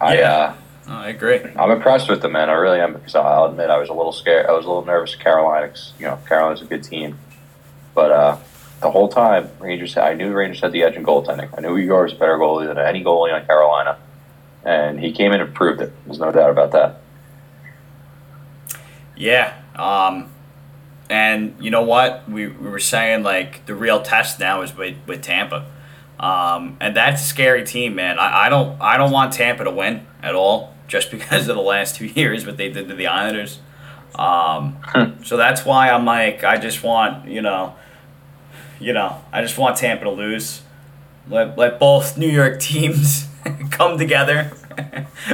[0.00, 0.18] I.
[0.18, 0.32] yeah.
[0.34, 0.54] Uh,
[0.88, 1.38] Oh, I agree.
[1.56, 2.50] I'm impressed with them, man.
[2.50, 4.46] I really am because I'll admit I was a little scared.
[4.46, 5.14] I was a little nervous.
[5.14, 7.16] of Carolina, 'cause, you know, Carolina's a good team,
[7.94, 8.36] but uh,
[8.80, 11.50] the whole time Rangers, I knew the Rangers had the edge in goaltending.
[11.56, 13.98] I knew Igor was a better goalie than any goalie on Carolina,
[14.64, 15.92] and he came in and proved it.
[16.06, 17.00] There's no doubt about that.
[19.16, 19.54] Yeah.
[19.76, 20.30] Um,
[21.10, 22.28] and you know what?
[22.28, 25.66] We, we were saying like the real test now is with, with Tampa.
[26.20, 28.18] Um, and that's a scary team, man.
[28.18, 31.62] I, I don't I don't want Tampa to win at all, just because of the
[31.62, 33.58] last two years what they did to the Islanders.
[34.14, 34.78] Um,
[35.24, 37.74] so that's why I'm like I just want you know,
[38.80, 40.62] you know I just want Tampa to lose.
[41.28, 43.28] Let let both New York teams
[43.70, 44.44] come together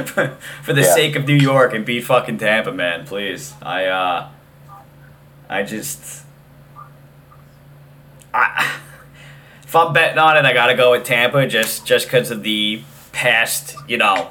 [0.05, 0.93] for, for the Yeah.
[0.93, 3.05] sake of New York and beat fucking Tampa, man.
[3.07, 4.29] Please, I uh,
[5.49, 6.23] I just
[8.33, 8.75] I.
[9.63, 12.81] If I'm betting on it, I gotta go with Tampa just just because of the
[13.11, 14.29] past, you know,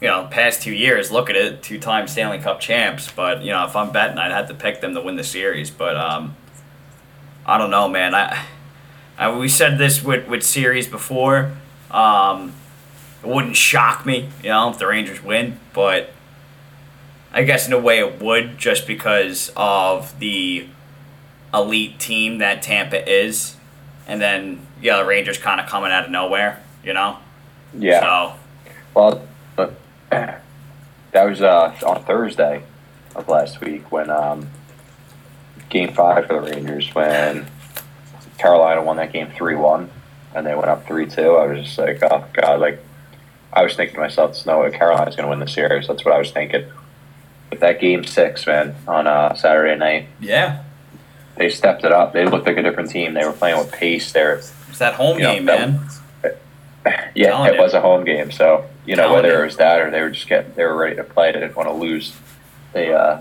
[0.00, 1.10] you know, past two years.
[1.10, 3.10] Look at it, two-time Stanley Cup champs.
[3.10, 5.68] But you know, if I'm betting, I'd have to pick them to win the series.
[5.72, 6.36] But um,
[7.44, 8.14] I don't know, man.
[8.14, 8.44] I,
[9.18, 11.52] I we said this with with series before.
[11.90, 12.54] Um,
[13.22, 16.10] it wouldn't shock me, you know, if the Rangers win, but
[17.32, 20.66] I guess in a way it would, just because of the
[21.54, 23.56] elite team that Tampa is,
[24.06, 27.18] and then yeah, the Rangers kind of coming out of nowhere, you know.
[27.76, 28.00] Yeah.
[28.00, 28.34] So
[28.94, 29.26] Well,
[30.10, 30.42] that
[31.14, 32.64] was uh, on Thursday
[33.14, 34.48] of last week when um,
[35.72, 37.46] Game Five for the Rangers when
[38.38, 39.90] Carolina won that game three one
[40.34, 41.36] and they went up three two.
[41.36, 42.78] I was just like, oh god, like
[43.52, 45.88] I was thinking to myself, it's no, way Carolina's going to win the series.
[45.88, 46.64] That's what I was thinking.
[47.50, 50.62] But that game six, man, on uh, Saturday night, Yeah.
[51.36, 52.12] they stepped it up.
[52.12, 53.12] They looked like a different team.
[53.14, 54.10] They were playing with pace.
[54.12, 55.88] They're It's that home You know, game, that- man.
[57.14, 59.40] yeah, Telling it was a home game, so you know Telling whether you.
[59.42, 61.30] it was that or they were just getting they were ready to play.
[61.32, 62.16] They didn't want to lose.
[62.72, 63.20] They uh,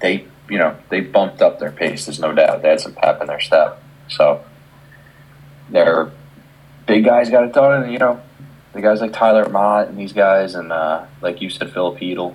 [0.00, 2.06] they you know they bumped up their pace.
[2.06, 3.82] There's no doubt they had some pep in their step.
[4.08, 4.44] So
[5.70, 6.10] their
[6.86, 8.20] big guys got it done, and you know
[8.72, 12.34] the guys like Tyler Motte and these guys, and uh, like you said, Filip Chytil,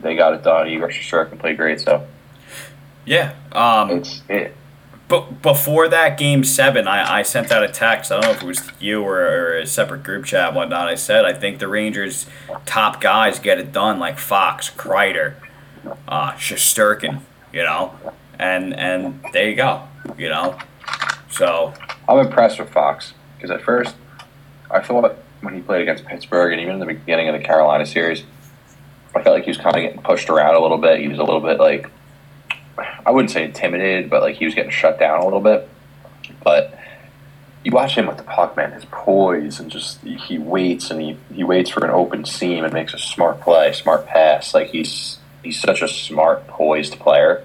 [0.00, 0.68] they got it done.
[0.68, 2.06] Igor Shesterkin played great, so
[3.04, 3.34] Yeah.
[3.52, 4.56] Um, it's it.
[5.06, 8.12] But before that game seven, I, I sent out a text.
[8.12, 10.86] I don't know if it was you or, or a separate group chat, whatnot.
[10.86, 12.26] I said I think the Rangers'
[12.64, 15.34] top guys get it done, like Fox, Kreider,
[16.08, 17.20] uh, Shesterkin,
[17.52, 17.94] you know,
[18.38, 19.86] and and there you go,
[20.18, 20.58] you know.
[21.30, 21.74] So
[22.08, 23.94] I'm impressed with Fox because at first
[24.70, 27.86] I thought when he played against Pittsburgh and even in the beginning of the Carolina
[27.86, 28.24] series,
[29.14, 31.00] I felt like he was kind of getting pushed around a little bit.
[31.00, 31.90] He was a little bit like
[33.04, 35.68] I wouldn't say intimidated, but like he was getting shut down a little bit.
[36.42, 36.78] But
[37.64, 41.16] you watch him with the puck, man, his poise and just he waits and he,
[41.32, 44.54] he waits for an open seam and makes a smart play, smart pass.
[44.54, 47.44] Like he's he's such a smart, poised player.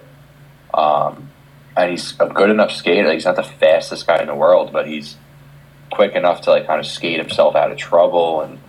[0.73, 1.29] Um,
[1.77, 3.11] and he's a good enough skater.
[3.11, 5.17] He's not the fastest guy in the world, but he's
[5.91, 8.41] quick enough to like kind of skate himself out of trouble.
[8.41, 8.59] And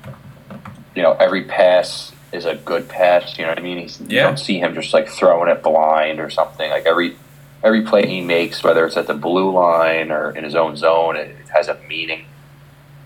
[0.94, 3.38] you know, every pass is a good pass.
[3.38, 3.78] You know what I mean?
[3.78, 4.22] He's, You Yeah.
[4.24, 6.68] don't see him just like throwing it blind or something.
[6.70, 7.16] Like every
[7.62, 11.16] every play he makes, whether it's at the blue line or in his own zone,
[11.16, 12.26] it, it has a meaning.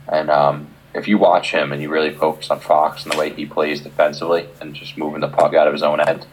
[0.09, 3.31] And um, if you watch him and you really focus on Fox and the way
[3.33, 6.27] he plays defensively and just moving the puck out of his own end,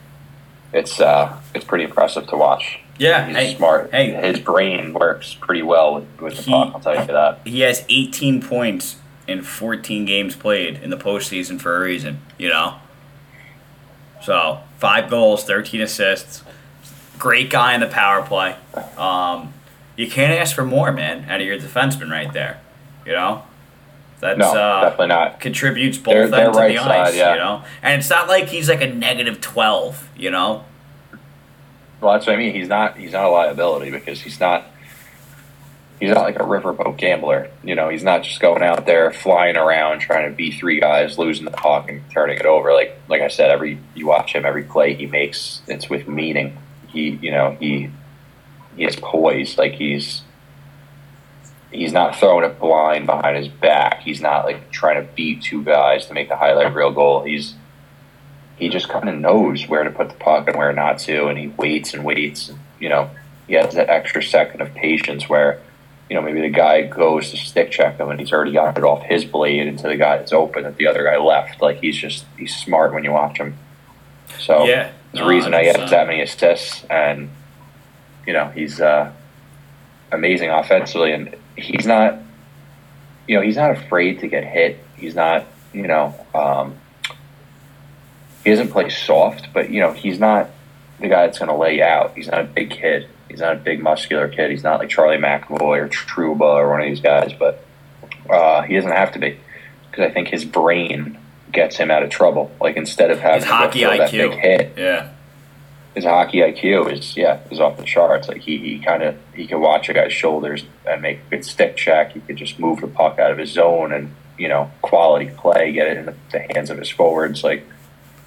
[0.73, 2.79] it's uh, it's pretty impressive to watch.
[2.97, 3.91] yeah, He's hey, smart.
[3.91, 4.11] hey.
[4.13, 6.71] His brain works pretty well with, with the He- puck.
[6.73, 7.39] I'll tell you that.
[7.45, 12.49] he has 18 points in 14 games played in the postseason for a reason, you
[12.49, 12.75] know.
[14.23, 16.43] So five goals, 13 assists,
[17.19, 18.55] great guy in the power play.
[18.97, 19.53] Um,
[19.95, 22.59] you can't ask for more, man, out of your defenseman right there.
[23.05, 23.43] You know,
[24.19, 25.39] that's No, uh, definitely not.
[25.39, 27.15] contributes both They're- ends they're of right the side, ice.
[27.15, 27.33] yeah.
[27.33, 30.09] You know, and it's not like he's like a negative 12.
[30.17, 30.63] You know,
[32.01, 32.53] Well, that's what I mean.
[32.53, 32.97] He's not.
[32.97, 34.65] He's not a liability because he's not.
[35.99, 37.49] He's not like a riverboat gambler.
[37.63, 41.17] You know, he's not just going out there flying around trying to beat three guys,
[41.17, 42.71] losing the puck and turning it over.
[42.71, 46.55] Like like I said, every you watch him, every play he makes, it's with meaning.
[46.87, 47.89] He, you know, he
[48.75, 49.57] he has poise.
[49.57, 50.21] Like he's
[51.71, 54.01] he's not throwing it blind behind his back.
[54.01, 57.23] He's not like trying to beat two guys to make the highlight reel goal.
[57.23, 57.55] He's
[58.57, 61.37] he just kind of knows where to put the puck and where not to, and
[61.37, 62.49] he waits and waits.
[62.49, 63.09] And, you know,
[63.45, 65.61] he has that extra second of patience where,
[66.09, 68.83] you know, maybe the guy goes to stick check him and he's already got it
[68.83, 71.61] off his blade into the guy that's open that the other guy left.
[71.61, 73.57] Like he's just he's smart when you watch him.
[74.39, 74.91] So yeah.
[75.11, 75.89] the no, reason I get 100%.
[75.91, 77.29] that many assists, and
[78.25, 79.11] you know he's uh,
[80.11, 82.19] amazing offensively, and he's not,
[83.27, 84.79] you know, he's not afraid to get hit.
[84.95, 86.75] He's not, you know, um,
[88.43, 90.49] he doesn't play soft, but you know, he's not
[90.99, 92.15] the guy that's going to lay out.
[92.15, 93.07] He's not a big kid.
[93.29, 94.51] He's not a big muscular kid.
[94.51, 97.65] He's not like Charlie McAvoy or Trouba or one of these guys, but
[98.29, 99.37] uh, he doesn't have to be
[99.91, 101.17] because I think his brain
[101.51, 102.51] gets him out of trouble.
[102.61, 104.11] Like instead of having His hockey that IQ.
[104.11, 105.09] big hit, Yeah.
[105.97, 108.27] His hockey IQ is yeah is off the charts.
[108.27, 111.43] Like he, he kind of he can watch a guy's shoulders and make a good
[111.43, 112.11] stick check.
[112.11, 115.71] He could just move the puck out of his zone and you know quality play,
[115.71, 117.43] get it in the, hands of his forwards.
[117.43, 117.65] Like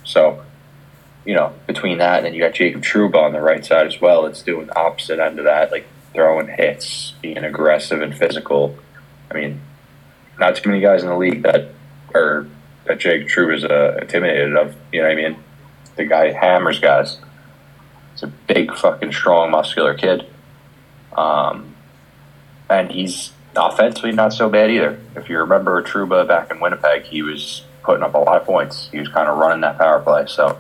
[0.03, 0.43] so,
[1.25, 4.01] you know between that and then you got Jacob Trouba on the right side as
[4.01, 4.27] well.
[4.27, 8.77] It's doing the opposite end of that, like throwing hits, being aggressive and physical.
[9.31, 9.61] I mean,
[10.41, 11.69] not too many guys in the league that
[12.17, 12.49] are
[12.87, 14.75] that Jacob Trouba is uh, intimidated of.
[14.93, 15.37] You know what I mean?
[15.95, 17.19] The guy hammers guys.
[18.21, 20.27] He's a big, fucking, strong, muscular kid.
[21.17, 21.75] Um,
[22.69, 25.01] and he's offensively not so bad either.
[25.17, 28.89] If you remember Trouba back in Winnipeg, he was putting up a lot of points.
[28.93, 30.27] He was kind of running that power play.
[30.27, 30.59] So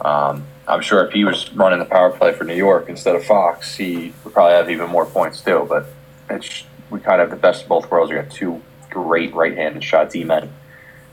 [0.00, 3.24] um, I'm sure if he was running the power play for New York instead of
[3.24, 5.66] Fox, he would probably have even more points too.
[5.68, 5.86] But
[6.30, 8.10] it's we kind of have the best of both worlds.
[8.10, 10.52] We got two great right-handed shot D-men.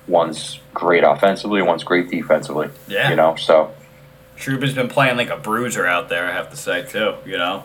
[0.08, 2.70] One's great offensively, one's great defensively.
[2.88, 3.10] Yeah.
[3.10, 3.74] You know, so
[4.42, 7.16] Trouba's been playing like a bruiser out there, I have to say too.
[7.26, 7.64] You know,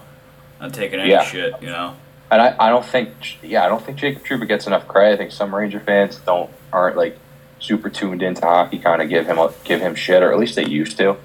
[0.61, 1.25] not taking any Yeah.
[1.25, 1.55] shit.
[1.61, 1.95] You know.
[2.31, 3.11] And I, I don't think,
[3.43, 5.15] yeah, I don't think Jacob Trouba gets enough credit.
[5.15, 7.17] I think some Ranger fans don't aren't like
[7.61, 10.57] super tuned into hockey, kind of give him a- give him shit, or at least
[10.57, 11.17] they used to,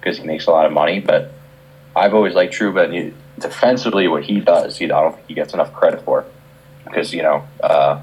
[0.00, 1.00] because he makes a lot of money.
[1.00, 1.32] But
[1.96, 5.26] I've always liked Trouba, and you, defensively, what he does, you know, I don't think
[5.28, 6.24] he gets enough credit for,
[6.84, 8.00] because you know, uh,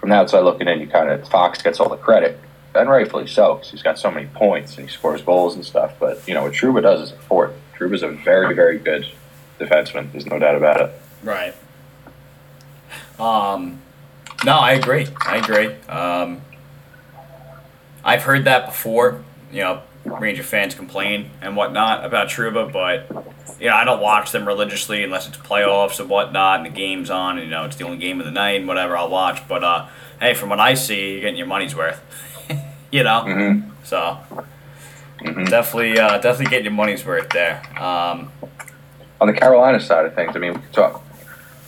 [0.00, 2.38] from the outside looking in, you kind of Fox gets all the credit,
[2.74, 5.94] and rightfully so, because he's got so many points and he scores goals and stuff.
[5.98, 7.52] But you know what Trouba does is a fourth.
[7.78, 9.06] Trouba's a very, very good
[9.58, 10.10] defenseman.
[10.12, 10.92] There's no doubt about it.
[11.22, 11.54] Right.
[13.18, 13.80] Um,
[14.44, 15.06] no, I agree.
[15.24, 15.74] I agree.
[15.88, 16.40] Um,
[18.04, 19.24] I've heard that before.
[19.52, 23.08] You know, Ranger fans complain and whatnot about Trouba, but
[23.60, 27.08] you know, I don't watch them religiously unless it's playoffs and whatnot, and the game's
[27.08, 27.38] on.
[27.38, 28.96] And, you know, it's the only game of the night and whatever.
[28.96, 29.86] I'll watch, but uh,
[30.20, 32.02] hey, from what I see, you're getting your money's worth.
[32.94, 33.70] You know, Mm-hmm.
[33.82, 34.18] so
[35.18, 35.50] Mhm.
[35.50, 37.60] definitely, uh, definitely getting your money's worth there.
[37.76, 38.30] Um,
[39.20, 41.02] On the Carolina side of things, I mean, so,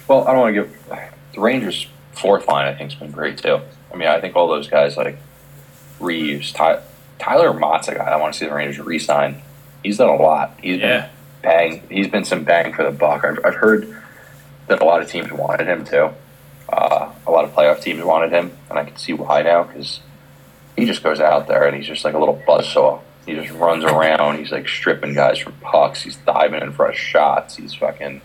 [0.06, 0.88] well, I don't want to give
[1.34, 2.68] the Rangers' fourth line.
[2.68, 3.58] I think has been great too.
[3.92, 5.18] I mean, I think all those guys like
[5.98, 6.78] Reeves, Ty,
[7.18, 9.42] Tyler Motte's a guy I want to see the Rangers re-sign.
[9.82, 10.56] He's done a lot.
[10.62, 11.08] He's yeah,
[11.42, 11.82] been bang.
[11.90, 13.24] He's been some bang for the buck.
[13.24, 13.96] I've, I've heard
[14.68, 16.10] that a lot of teams wanted him too.
[16.68, 20.00] Uh, a lot of playoff teams wanted him, and I can see why now because
[20.76, 23.00] he just goes out there and he's just like a little buzzsaw.
[23.24, 24.38] He just runs around.
[24.38, 26.02] He's like stripping guys from pucks.
[26.02, 27.56] He's diving in for shots.
[27.56, 28.20] He's fucking,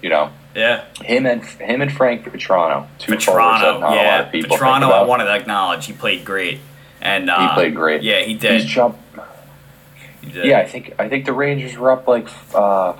[0.00, 0.84] you know, yeah.
[1.02, 4.20] him and him and Frank Vatrano, two Vatrano, not a lot yeah.
[4.20, 6.60] of people think Vatrano, I wanted to acknowledge he played great,
[7.00, 8.02] and uh, He played great.
[8.02, 8.62] Yeah, he did.
[8.62, 8.98] He's jump.
[10.20, 10.44] He did.
[10.46, 12.94] Yeah, I think I think the Rangers were up like uh,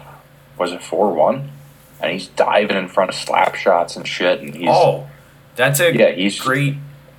[0.58, 1.52] was it four one,
[2.00, 5.08] and he's diving in front of slap shots and shit, and he's oh,
[5.54, 6.74] that's a yeah he's great,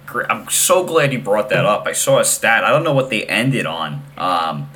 [0.06, 0.28] great.
[0.30, 1.86] I'm so glad you brought that up.
[1.88, 2.64] I saw a stat.
[2.64, 4.04] I don't know what they ended on.
[4.18, 4.70] Um,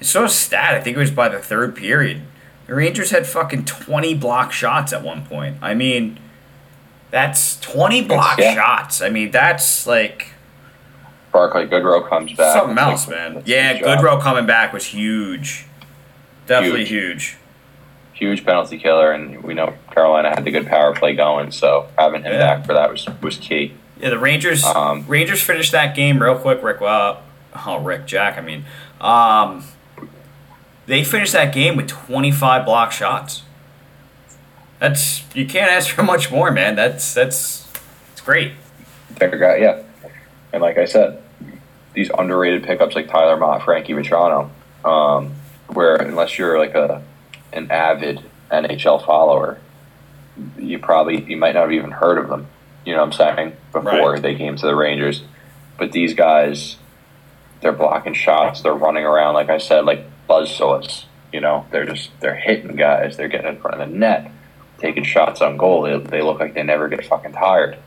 [0.00, 0.74] I saw a stat.
[0.74, 2.22] I think it was by the third period.
[2.66, 5.56] The Rangers had fucking 20 block shots at one point.
[5.60, 6.18] I mean,
[7.10, 8.54] that's 20 block yeah.
[8.54, 9.02] shots.
[9.02, 10.28] I mean, that's like
[11.32, 12.54] Barclay Goodrow comes back.
[12.54, 13.42] something else, like- man.
[13.46, 13.78] Yeah.
[13.78, 15.66] Goodrow coming back was huge.
[16.46, 17.36] Definitely huge.
[18.14, 22.22] huge penalty killer, and we know Carolina had the good power play going, so having
[22.22, 22.38] him Yeah.
[22.56, 23.74] back for that was was key.
[24.02, 26.60] Yeah, the Rangers Um, Rangers finished that game real quick.
[26.62, 27.16] Rick, uh,
[27.64, 28.64] oh Rick Jack, I mean,
[29.00, 29.64] um,
[30.86, 33.44] they finished that game with 25 block shots.
[34.80, 36.74] That's you can't ask for much more, man.
[36.74, 37.68] That's that's
[38.10, 38.52] it's great.
[39.20, 39.82] A guy, yeah.
[40.52, 41.22] And like I said,
[41.94, 44.50] these underrated pickups like Tyler Motte, Frankie Vatrano,
[44.84, 45.30] um,
[45.68, 47.02] where unless you're like a
[47.52, 49.60] an avid NHL follower,
[50.58, 52.48] you probably you might not have even heard of them.
[52.84, 53.56] You know what I'm saying?
[53.72, 54.22] Before Right.
[54.22, 55.22] they came to the Rangers,
[55.78, 56.76] but these guys,
[57.60, 58.60] they're blocking shots.
[58.62, 61.04] They're running around like I said, like buzzsaws.
[61.32, 63.16] You know, they're just they're hitting guys.
[63.16, 64.30] They're getting in front of the net,
[64.78, 65.82] taking shots on goal.
[65.82, 67.78] They, they look like they never get fucking tired.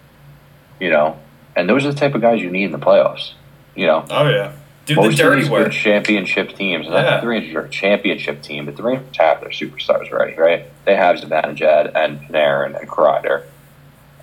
[0.80, 1.20] You know,
[1.56, 3.34] and those are the type of guys you need in the playoffs.
[3.76, 4.54] You know, Oh yeah,
[4.86, 5.66] do most the of these work.
[5.66, 7.10] good championship teams, and I Yeah.
[7.12, 10.66] think the Rangers are a championship team, but the Rangers have their superstars ready, right?
[10.86, 13.44] They have Zibanejad and Panarin and Kreider.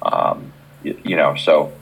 [0.00, 0.52] Um,
[0.82, 1.72] you, know, so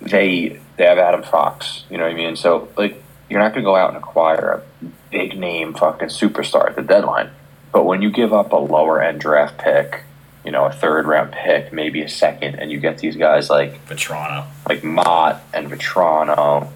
[0.00, 1.84] they they have Adam Fox.
[1.90, 2.36] You know what I mean?
[2.36, 6.68] So like, you're not going to go out and acquire a big name fucking superstar
[6.68, 7.30] at the deadline,
[7.72, 10.04] but when you give up a lower end draft pick,
[10.44, 13.86] you know, a third round pick, maybe a second, and you get these guys like
[13.86, 14.46] Vatrano.
[14.68, 16.70] like Motte and Vatrano.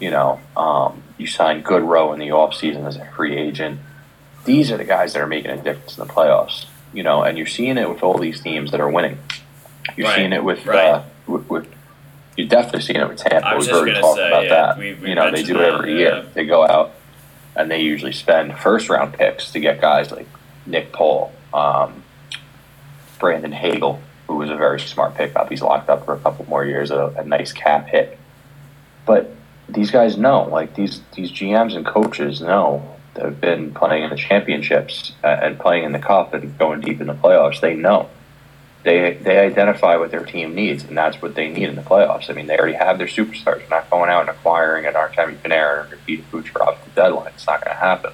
[0.00, 3.80] You know, um, you signed Goodrow in the offseason as a free agent.
[4.44, 6.66] These are the guys that are making a difference in the playoffs.
[6.92, 9.18] You know, and you're seeing it with all these teams that are winning.
[9.96, 10.90] You're Right, seeing it with, right.
[10.90, 11.66] uh, with, with
[12.36, 13.56] you're definitely seeing it with Tampa.
[13.58, 14.78] We've already talked about yeah, that.
[14.78, 15.98] we- we you know, they do it that, every yeah.
[15.98, 16.26] year.
[16.34, 16.92] They go out
[17.56, 20.28] and they usually spend first round picks to get guys like
[20.64, 22.04] Nick Paul, um,
[23.18, 25.48] Brandon Hagel, who was a very smart pickup.
[25.48, 28.16] He's locked up for a couple more years, a, a nice cap hit.
[29.04, 29.34] But
[29.68, 34.10] these guys know, like these these GMs and coaches know that have been playing in
[34.10, 37.60] the championships uh, and playing in the cup and going deep in the playoffs.
[37.60, 38.08] They know.
[38.88, 42.30] They they identify what their team needs, and that's what they need in the playoffs.
[42.30, 43.58] I mean, they already have their superstars.
[43.58, 47.32] They're not going out and acquiring an Artemi Panarin or Nikita Kucherov at the deadline.
[47.34, 48.12] It's not going to happen.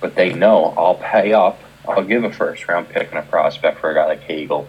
[0.00, 1.60] But they know I'll pay up.
[1.86, 4.66] I'll give a first round pick and a prospect for a guy like Hagel,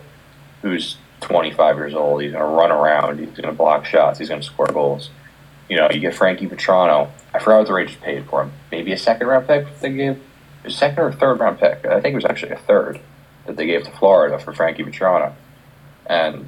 [0.62, 2.22] who's 25 years old.
[2.22, 3.18] He's going to run around.
[3.18, 4.20] He's going to block shots.
[4.20, 5.10] He's going to score goals.
[5.68, 7.10] You know, you get Frankie Vatrano.
[7.34, 8.52] I forgot what the Rangers paid for him.
[8.72, 10.22] Maybe a second round pick they gave.
[10.66, 11.84] A second or third round pick.
[11.84, 13.00] I think it was actually a third
[13.46, 15.34] that they gave to Florida for Frankie Vatrano.
[16.06, 16.48] And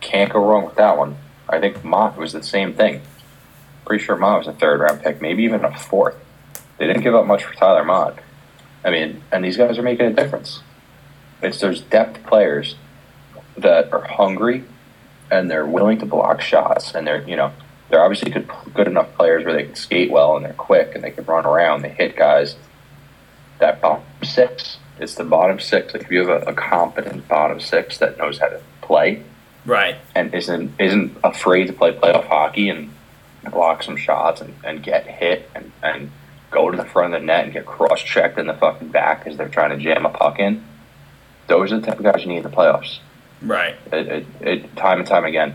[0.00, 1.16] can't go wrong with that one.
[1.48, 3.02] I think Motte was the same thing.
[3.84, 6.16] Pretty sure Motte was a third round pick, maybe even a fourth.
[6.78, 8.18] They didn't give up much for Tyler Motte.
[8.84, 10.60] I mean, and these guys are making a difference.
[11.42, 12.76] It's those depth players
[13.56, 14.64] that are hungry
[15.30, 17.52] and they're willing to block shots and they're, you know,
[17.88, 21.02] they're obviously good, good enough players where they can skate well and they're quick and
[21.02, 21.82] they can run around.
[21.82, 22.56] They hit guys.
[23.58, 25.92] That bottom six, it's the bottom six.
[25.94, 29.22] Like if you have a, a competent bottom six that knows how to play,
[29.64, 29.96] Right.
[30.14, 32.90] and isn't isn't afraid to play playoff hockey and
[33.50, 36.10] block some shots and, and get hit and, and
[36.50, 39.26] go to the front of the net and get cross checked in the fucking back
[39.26, 40.64] as they're trying to jam a puck in.
[41.46, 42.98] Those are the type of guys you need in the playoffs.
[43.42, 43.76] Right.
[43.92, 45.54] It, it, it, time and time again.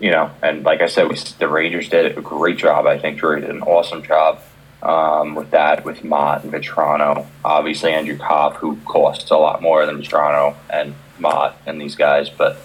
[0.00, 2.86] You know, and like I said, we, the Rangers did a great job.
[2.86, 4.40] I think Drury did an awesome job
[4.82, 7.26] um, with that, with Motte and Vatrano.
[7.44, 12.30] Obviously, Andrew Copp, who costs a lot more than Vatrano and Motte and these guys,
[12.30, 12.58] but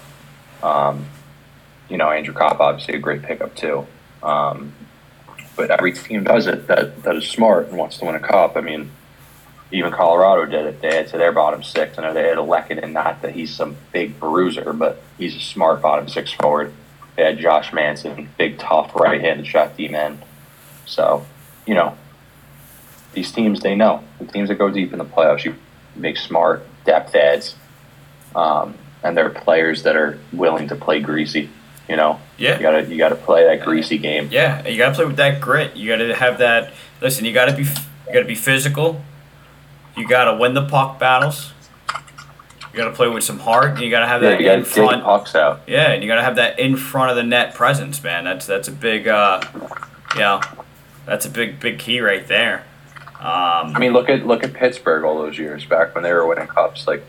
[0.63, 1.05] um,
[1.89, 3.85] you know, Andrew Copp obviously a great pickup too.
[4.23, 4.73] Um,
[5.55, 8.57] but every team does it that that is smart and wants to win a cup.
[8.57, 8.91] I mean,
[9.71, 10.81] even Colorado did it.
[10.81, 11.97] They had to their bottom six.
[11.97, 15.81] I know they had Lehkonen, not that he's some big bruiser, but he's a smart
[15.81, 16.73] bottom six forward.
[17.15, 20.21] They had Josh Manson, big tough right handed shot D man.
[20.85, 21.25] So,
[21.65, 21.97] you know,
[23.15, 24.03] these teams they know.
[24.19, 25.55] The teams that go deep in the playoffs, you
[25.95, 27.55] make smart depth adds.
[28.35, 31.49] Um, and there are players that are willing to play greasy.
[31.87, 32.55] You know, Yeah.
[32.57, 34.29] you gotta you gotta play that greasy game.
[34.31, 35.75] Yeah, you gotta play with that grit.
[35.75, 36.73] You gotta have that.
[37.01, 39.01] Listen, you gotta be you gotta be physical.
[39.95, 41.53] You gotta win the puck battles.
[42.73, 43.69] You gotta play with some heart.
[43.71, 45.03] And you gotta have Yeah, that you gotta in front.
[45.03, 45.61] pucks out.
[45.67, 48.23] Yeah, and you gotta have that in front of the net presence, man.
[48.25, 49.39] That's that's a big, uh,
[50.15, 50.41] you know,
[51.05, 52.63] that's a big big key right there.
[53.19, 56.25] Um, I mean, look at look at Pittsburgh all those years back when they were
[56.27, 56.87] winning cups.
[56.87, 57.03] Like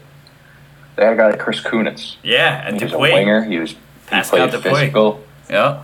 [0.95, 2.17] they had a guy like Chris Kunitz.
[2.23, 3.45] yeah, and He was a winger.
[3.45, 4.79] He was he Pascal played Dupuis.
[4.81, 5.83] physical, Yeah,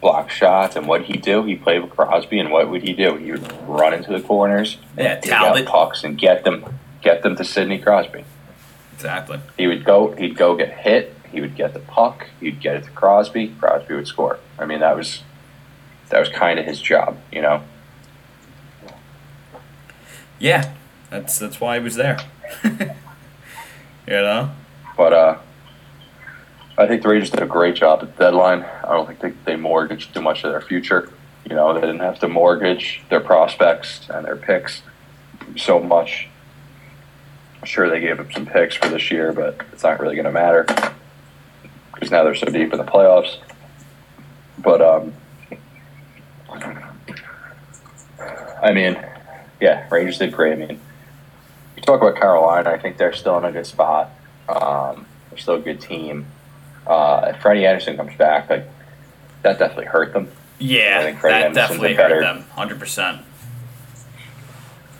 [0.00, 1.42] block shots, and what he do?
[1.44, 3.16] He played with Crosby, and what would he do?
[3.16, 7.22] He would run into the corners, Yeah, and dig out pucks, and get them get
[7.22, 8.24] them to Sidney Crosby.
[8.94, 9.40] exactly.
[9.56, 10.12] He would go.
[10.12, 11.14] He'd go get hit.
[11.32, 12.26] He would get the puck.
[12.40, 13.48] He'd get it to Crosby.
[13.60, 14.38] Crosby would score.
[14.58, 15.22] I mean, that was
[16.10, 17.62] that was kind of his job, you know.
[20.38, 20.72] Yeah,
[21.10, 22.18] that's that's why he was there.
[22.64, 22.86] you
[24.06, 24.50] know.
[24.96, 25.38] But uh,
[26.76, 28.62] I think the Rangers did a great job at the deadline.
[28.84, 31.10] I don't think they, they mortgaged too much of their future.
[31.48, 34.82] You know, they didn't have to mortgage their prospects and their picks
[35.56, 36.28] so much.
[37.60, 40.26] I'm sure, they gave up some picks for this year, but it's not really going
[40.26, 40.66] to matter
[41.92, 43.38] because now they're so deep in the playoffs.
[44.58, 45.12] But um,
[48.62, 48.96] I mean,
[49.60, 50.52] yeah, Rangers did great.
[50.52, 50.80] I mean,
[51.76, 52.70] you talk about Carolina.
[52.70, 54.10] I think they're still in a good spot.
[54.48, 56.26] Um, they're still a good team.
[56.86, 58.66] Uh, if Freddie Andersen comes back, like
[59.42, 60.28] that definitely hurt them.
[60.30, 63.22] I Yeah, think Freddie that Andersen's definitely better- hurt them, hundred percent.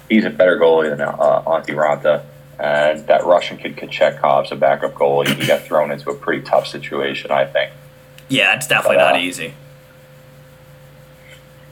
[0.09, 2.25] He's a better goalie than uh, Antti Raanta,
[2.59, 5.29] and that Russian kid Kochetkov's a backup goalie.
[5.35, 7.73] He got thrown into a pretty tough situation, I think.
[8.29, 9.55] Yeah, it's definitely But, uh, not easy.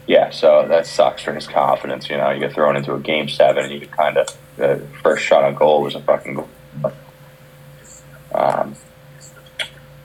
[0.07, 2.09] Yeah, so that sucks for his confidence.
[2.09, 5.23] You know, you get thrown into a game seven, and you kind of the first
[5.23, 6.49] shot on goal was a fucking goal.
[8.33, 8.75] Um,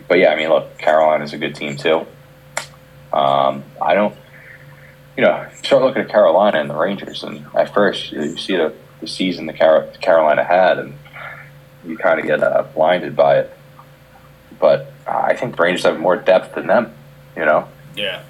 [0.09, 2.07] but yeah, I mean, look, Carolina's a good team too.
[3.13, 4.15] Um, I don't,
[5.17, 8.75] you know, start looking at Carolina and the Rangers, and at first you see the,
[9.01, 10.95] the season the Car- Carolina had, and
[11.87, 13.57] you kind of get uh, blinded by it.
[14.59, 16.95] But uh, I think the Rangers have more depth than them.
[17.37, 18.23] You know, Yeah,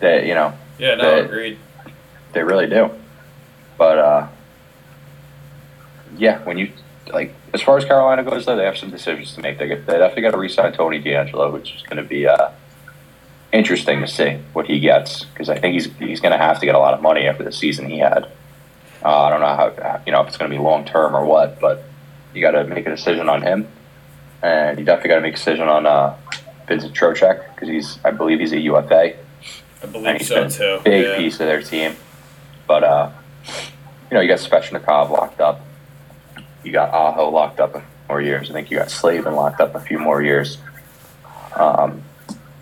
[0.00, 1.58] they, you know, yeah, no, They- agreed.
[2.32, 2.90] they really do.
[3.78, 4.26] But uh,
[6.16, 6.72] yeah, when you
[7.12, 9.58] like as far as Carolina goes, though, they have some decisions to make.
[9.58, 12.50] They get, they definitely got to re-sign Tony DeAngelo, which is going to be uh,
[13.52, 16.66] interesting to see what he gets because I think he's he's going to have to
[16.66, 18.24] get a lot of money after the season he had.
[19.02, 21.24] Uh, I don't know how you know if it's going to be long term or
[21.24, 21.84] what, but
[22.34, 23.66] you got to make a decision on him,
[24.42, 26.14] and you definitely got to make a decision on uh,
[26.68, 29.14] Vincent Trocheck because he's I believe he's a UFA
[29.82, 30.80] I believe he's so too.
[30.84, 31.16] big yeah.
[31.16, 31.96] piece of their team.
[32.66, 33.10] But uh,
[34.10, 35.60] you know, you got Svechnikov locked up.
[36.62, 38.50] You got Aho locked up a few more years.
[38.50, 40.58] I think you got Slavin locked up a few more years.
[41.56, 42.02] Um,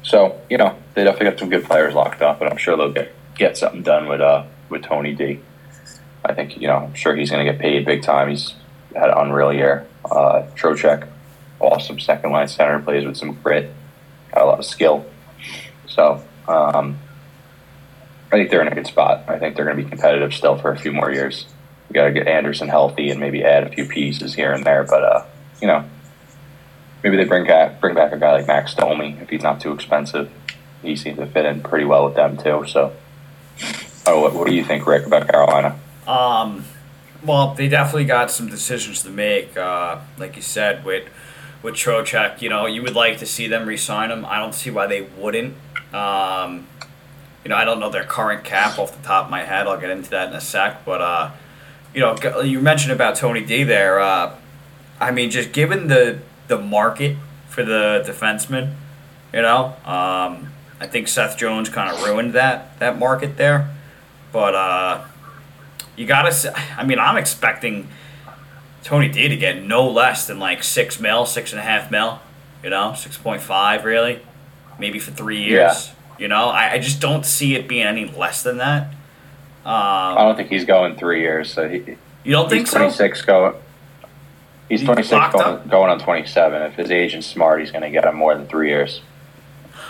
[0.03, 2.93] so you know, they definitely got some good players locked up, and I'm sure they'll
[2.93, 5.41] get get something done with uh with Tony D.
[6.25, 8.29] I think you know, I'm sure he's going to get paid big time.
[8.29, 8.55] He's
[8.95, 9.87] had an unreal year.
[10.05, 11.09] Uh, Trocheck,
[11.61, 13.73] awesome second line center, plays with some grit,
[14.33, 15.07] got a lot of skill.
[15.87, 16.99] So um,
[18.29, 19.25] I think they're in a good spot.
[19.27, 21.47] I think they're going to be competitive still for a few more years.
[21.89, 24.85] We got to get Andersen healthy and maybe add a few pieces here and there.
[24.85, 25.27] But uh,
[25.63, 25.85] you know,
[27.03, 29.73] maybe they bring back bring back a guy like Max Domi if he's not too
[29.73, 30.31] expensive.
[30.83, 32.65] He seems to fit in pretty well with them too.
[32.69, 32.93] So,
[34.07, 35.79] oh, what, what do you think, Rick, about Carolina?
[36.07, 36.65] Um,
[37.25, 39.57] well, they definitely got some decisions to make.
[39.57, 41.09] Uh, like you said, with
[41.63, 44.25] with Trocheck, you know, you would like to see them re-sign him.
[44.27, 45.57] I don't see why they wouldn't.
[45.93, 46.69] Um,
[47.45, 49.67] you know, I don't know their current cap off the top of my head.
[49.67, 50.85] I'll get into that in a sec.
[50.85, 51.31] But uh,
[51.95, 54.01] you know, you mentioned about Tony D there.
[54.01, 54.35] Uh,
[55.01, 57.17] I mean, just given the the market
[57.49, 58.75] for the defenseman.
[59.33, 63.75] You know, um, I think Seth Jones kind of ruined that that market there.
[64.33, 65.05] But uh,
[65.97, 66.55] you gotta.
[66.77, 67.89] I mean, I'm expecting
[68.83, 72.21] Tony D to get no less than like six mil, six and a half mil.
[72.63, 74.21] You know, six point five really,
[74.79, 75.91] maybe for three years.
[76.19, 78.95] You know, I, I just don't see it being any less than that.
[79.65, 81.53] I Um, don't think he's going three years.
[81.53, 81.79] So he,
[82.25, 82.79] you don't think he's so?
[82.79, 83.55] 26 going.
[84.69, 86.63] He's He's 26 locked going, going on 27.
[86.63, 89.01] If his agent's smart, he's going to get him more than three years.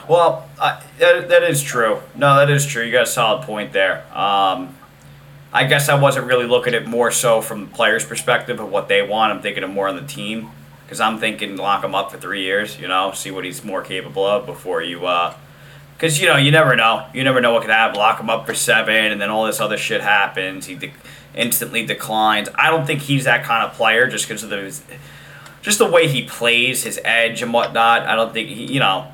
[0.09, 2.01] Well, uh, that, that is true.
[2.15, 2.85] No, that is true.
[2.85, 4.05] You got a solid point there.
[4.17, 4.77] Um,
[5.53, 8.71] I guess I wasn't really looking at it more so from the player's perspective of
[8.71, 9.33] what they want.
[9.33, 10.51] I'm thinking of more on the team
[10.85, 12.79] because I'm thinking lock him up for three years.
[12.79, 15.07] You know, see what he's more capable of before you.
[15.99, 17.07] Because you know, you never know.
[17.13, 17.97] You never know what could happen.
[17.99, 20.67] Lock him up for seven, and then all this other shit happens.
[20.67, 20.93] He de-
[21.35, 22.49] instantly declines.
[22.55, 24.81] I don't think he's that kind of player just because of the,
[25.61, 28.03] just the way he plays, his edge and whatnot.
[28.03, 29.11] I don't think he, you know,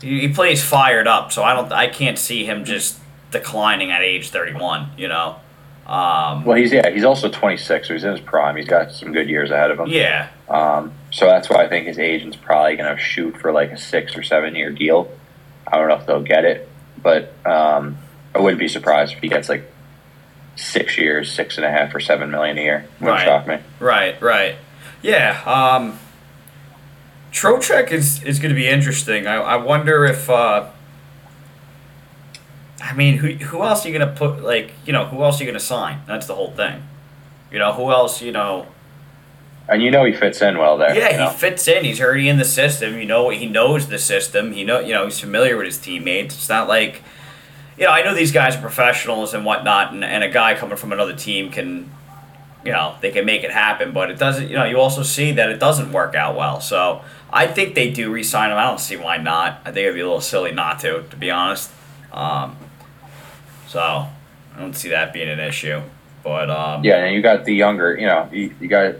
[0.00, 1.72] he, he plays fired up, so I don't.
[1.72, 3.00] I can't see him just
[3.32, 4.90] declining at age 31.
[4.96, 5.40] You know.
[5.88, 8.54] Um, Well, he's yeah, he's also 26, so he's in his prime.
[8.54, 9.88] He's got some good years ahead of him.
[9.88, 10.28] yeah.
[10.48, 13.76] Um, so that's why I think his agent's probably going to shoot for like a
[13.76, 15.10] six or seven year deal.
[15.72, 16.68] I don't know if they'll get it,
[17.02, 17.96] but um,
[18.34, 19.64] I wouldn't be surprised if he gets like
[20.54, 22.86] six years, six and a half or seven million a year.
[23.00, 23.24] Wouldn't Right.
[23.24, 23.58] shock me.
[23.80, 24.56] Right, right.
[25.00, 25.98] Yeah, um
[27.32, 29.26] Trocheck is, is gonna be interesting.
[29.26, 30.68] I, I wonder if uh
[32.82, 35.44] I mean who who else are you gonna put like you know, who else are
[35.44, 36.02] you gonna sign?
[36.06, 36.82] That's the whole thing.
[37.50, 38.66] You know, who else, you know
[39.72, 40.94] And you know he fits in well there.
[40.94, 41.30] Yeah, you know?
[41.30, 41.84] he fits in.
[41.84, 42.98] He's already in the system.
[42.98, 44.52] You know, he knows the system.
[44.52, 46.34] He know, you know, he's familiar with his teammates.
[46.34, 47.02] It's not like,
[47.78, 50.76] you know, I know these guys are professionals and whatnot, and, and a guy coming
[50.76, 51.90] from another team can,
[52.64, 53.92] you know, they can make it happen.
[53.92, 54.48] But it doesn't.
[54.48, 56.60] You know, you also see that it doesn't work out well.
[56.60, 57.02] So
[57.32, 58.58] I think they do re-sign him.
[58.58, 59.60] I don't see why not.
[59.64, 61.70] I think it'd be a little silly not to, to be honest.
[62.12, 62.56] Um,
[63.66, 65.80] so I don't see that being an issue.
[66.22, 68.94] But um, Yeah, and you got the younger, you know, you, you got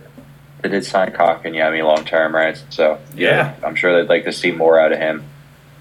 [0.62, 2.60] they did sign Kotkaniemi long term, right?
[2.70, 3.54] So Yeah.
[3.64, 5.24] I'm sure they'd like to see more out of him.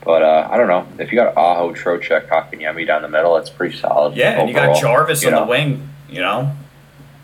[0.03, 3.51] But uh, I don't know if you got Aho, Trocheck, Kotkaniemi down the middle, that's
[3.51, 4.15] pretty solid.
[4.17, 5.89] yeah, and you got Jarvis you on the wing.
[6.09, 6.55] You know.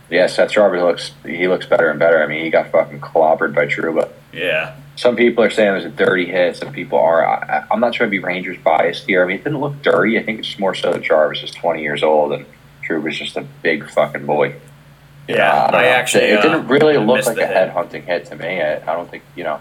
[0.10, 2.22] Yeah, Seth Jarvis looks he looks better and better.
[2.24, 4.10] I mean, he got fucking clobbered by Trouba.
[4.32, 4.76] Yeah.
[4.96, 6.56] Some people are saying it was a dirty hit.
[6.56, 7.26] Some people are.
[7.28, 9.24] I, I- I'm not trying to be Rangers biased here.
[9.24, 10.18] I mean, it didn't look dirty.
[10.20, 12.46] I think it's more so that Jarvis is 20 years old and
[12.88, 14.56] Trouba's just a big fucking boy.
[15.28, 16.26] Yeah, don't I actually.
[16.26, 18.62] It, uh, didn't really I look like a head hunting hit to me.
[18.62, 19.60] I, I don't think you know.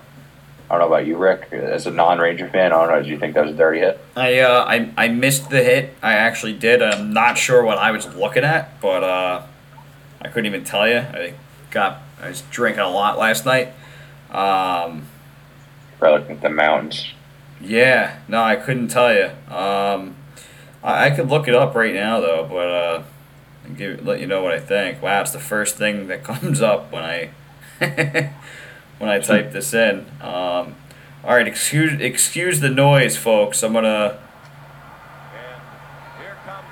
[0.69, 1.53] I don't know about you, Rick.
[1.53, 3.03] As a non-Ranger fan, I don't know.
[3.03, 4.01] Do you think that was a dirty hit?
[4.17, 5.95] I uh, I I missed the hit.
[6.03, 6.83] I actually did.
[6.83, 9.43] I'm not sure what I was looking at, but uh,
[10.21, 10.99] I couldn't even tell you.
[10.99, 11.35] I
[11.71, 13.69] got I was drinking a lot last night.
[14.31, 15.07] Um,
[15.99, 17.13] Probably looking at the mountains.
[17.61, 19.31] yeah, no, I couldn't tell you.
[19.55, 20.17] Um,
[20.83, 23.03] I, I could look it up right now though, but uh,
[23.67, 25.03] and give let you know what I think.
[25.03, 27.31] Wow, it's the first thing that comes up when I
[28.99, 30.07] when I type this in.
[30.21, 30.75] Um,
[31.25, 33.63] all right, excuse excuse the noise, folks.
[33.63, 34.19] I'm gonna.
[36.21, 36.67] Here comes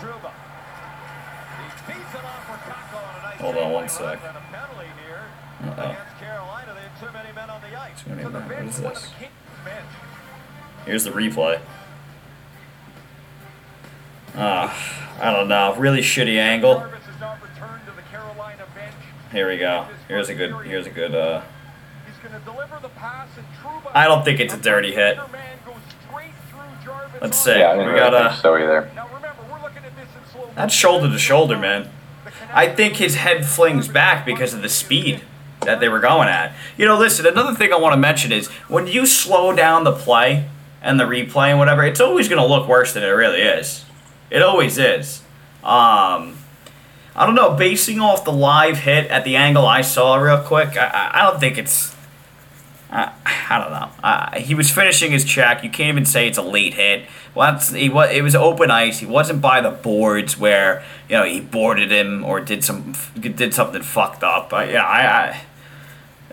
[0.00, 0.30] Trouba.
[1.58, 4.00] He feeds it off for Kakko on a nice Hold on one sec.
[4.00, 5.20] Rudd, and a penalty here
[5.64, 5.90] Uh-oh.
[5.90, 6.74] against Carolina.
[6.74, 8.02] They had too many men on the ice.
[8.02, 8.48] Too many So the men.
[8.48, 9.10] bench, What is this?
[9.10, 9.30] the key
[9.64, 9.86] bench.
[10.86, 11.60] Here's the replay.
[14.34, 15.74] Ah, I don't know.
[15.76, 16.74] Really shitty angle.
[16.74, 18.94] Jarvis is now returned to the Carolina bench.
[19.30, 19.86] Here we go.
[20.08, 20.54] Here's a good.
[20.66, 21.14] Here's a good.
[21.14, 21.42] Uh,
[22.06, 23.90] He's going to deliver the pass, and Trouba.
[23.94, 25.16] I don't think it's a dirty hit.
[25.16, 25.74] Man goes
[26.08, 27.58] straight through Jarvis Let's on see.
[27.60, 28.90] Yeah, I we didn't really gotta- think so either.
[28.94, 31.88] Now remember, we're looking at this in slow that's shoulder to shoulder, man.
[32.54, 35.22] I think his head flings back because of the speed
[35.60, 36.54] that they were going at.
[36.76, 37.24] You know, listen.
[37.26, 40.48] Another thing I want to mention is when you slow down the play
[40.82, 43.81] and the replay and whatever, it's always going to look worse than it really is.
[44.32, 45.20] It always is.
[45.62, 46.38] Um,
[47.14, 47.54] I don't know.
[47.54, 51.30] Basing off the live hit at the angle I saw real quick, I, I, I
[51.30, 51.94] don't think it's.
[52.90, 53.12] I,
[53.50, 53.90] I don't know.
[54.02, 55.62] Uh, he was finishing his check.
[55.62, 57.06] You can't even say it's a late hit.
[57.34, 59.00] Well, he was, it was open ice.
[59.00, 63.52] He wasn't by the boards where you know he boarded him or did some did
[63.52, 64.50] something fucked up.
[64.52, 65.40] Yeah, I, I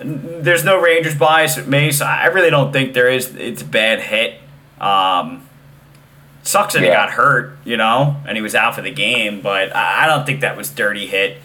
[0.02, 3.36] there's no Rangers bias at so I really don't think there is.
[3.36, 4.40] It's a bad hit.
[4.80, 5.49] Um,
[6.44, 9.42] sucks that he got hurt, you know, and he was out for the game.
[9.42, 11.38] But I, I don't think that was dirty hit.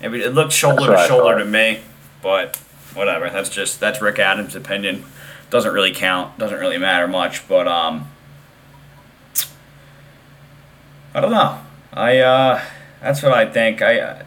[0.00, 1.80] It, it looked shoulder to shoulder to me,
[2.22, 2.56] but
[2.94, 3.30] whatever.
[3.30, 5.04] That's just that's Rick Adams' opinion.
[5.50, 6.38] Doesn't really count.
[6.38, 7.46] Doesn't really matter much.
[7.48, 8.10] But um,
[11.14, 11.60] I don't know.
[11.92, 12.62] I uh,
[13.00, 13.80] that's what I think.
[13.82, 14.22] I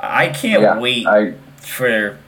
[0.00, 2.18] I can't Yeah, wait I for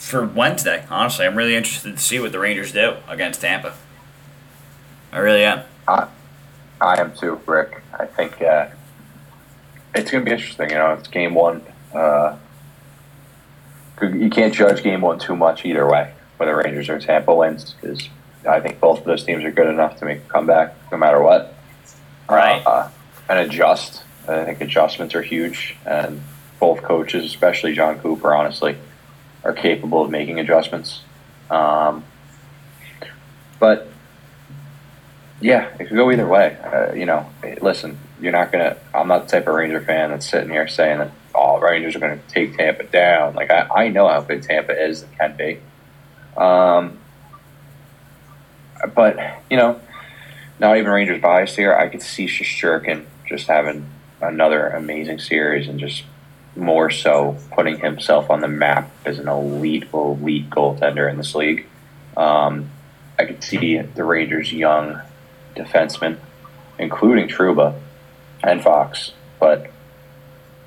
[0.00, 0.84] for Wednesday.
[0.90, 3.74] Honestly, I'm really interested to see what the Rangers do against Tampa.
[5.12, 5.62] I really am.
[5.86, 6.08] I,
[6.80, 7.82] I am too, Rick.
[7.92, 8.68] I think uh,
[9.94, 10.70] it's going to be interesting.
[10.70, 11.62] You know, it's game one.
[11.92, 12.36] Uh,
[14.00, 18.08] you can't judge game one too much either way, whether Rangers or Tampa wins, because
[18.48, 21.20] I think both of those teams are good enough to make a comeback no matter
[21.20, 21.54] what.
[22.28, 22.66] Right.
[22.66, 22.88] Uh,
[23.28, 24.02] and adjust.
[24.26, 26.22] I think adjustments are huge, and
[26.58, 28.78] both coaches, especially Jon Cooper, honestly,
[29.44, 31.02] are capable of making adjustments.
[31.50, 32.04] Um,
[33.58, 33.88] but
[35.40, 36.56] yeah, it could go either way.
[36.62, 37.26] Uh, you know,
[37.60, 38.76] listen, you're not gonna.
[38.94, 41.96] I'm not the type of Ranger fan that's sitting here saying that all oh, Rangers
[41.96, 43.34] are to take Tampa down.
[43.34, 45.58] Like I, I know how good Tampa is and can be.
[46.36, 46.98] Um,
[48.94, 49.18] but
[49.50, 49.80] you know,
[50.58, 51.74] not even Rangers bias here.
[51.74, 53.86] I could see Shesterkin just having
[54.20, 56.02] another amazing series and just
[56.56, 61.66] more so putting himself on the map as an elite, elite goaltender in this league.
[62.16, 62.70] Um,
[63.18, 65.00] I could see the Rangers' young
[65.54, 66.18] defensemen,
[66.78, 67.78] including Trouba
[68.42, 69.70] and Fox, but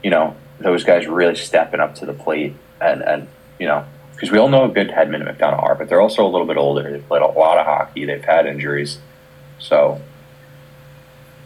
[0.04, 3.28] you know those guys really stepping up to the plate and and
[3.60, 6.26] you know because we all know how good Hedman and McDonagh are, but they're also
[6.26, 6.90] a little bit older.
[6.92, 8.06] They've played a lot of hockey.
[8.06, 9.00] They've had injuries,
[9.60, 10.02] so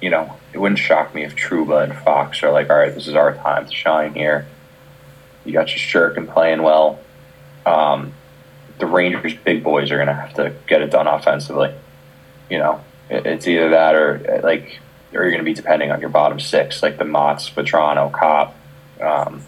[0.01, 3.07] you know it wouldn't shock me if Trouba and Fox are like, all right, this
[3.07, 4.47] is our time to shine here.
[5.45, 6.99] You got Shesterkin playing well.
[7.65, 8.13] Um,
[8.79, 11.73] the Rangers' big boys are going to have to get it done offensively.
[12.49, 14.79] You know, it, it's either that or like,
[15.13, 18.55] or you're going to be depending on your bottom six, like the Mottes, Vatrano, Copp,
[19.01, 19.43] um,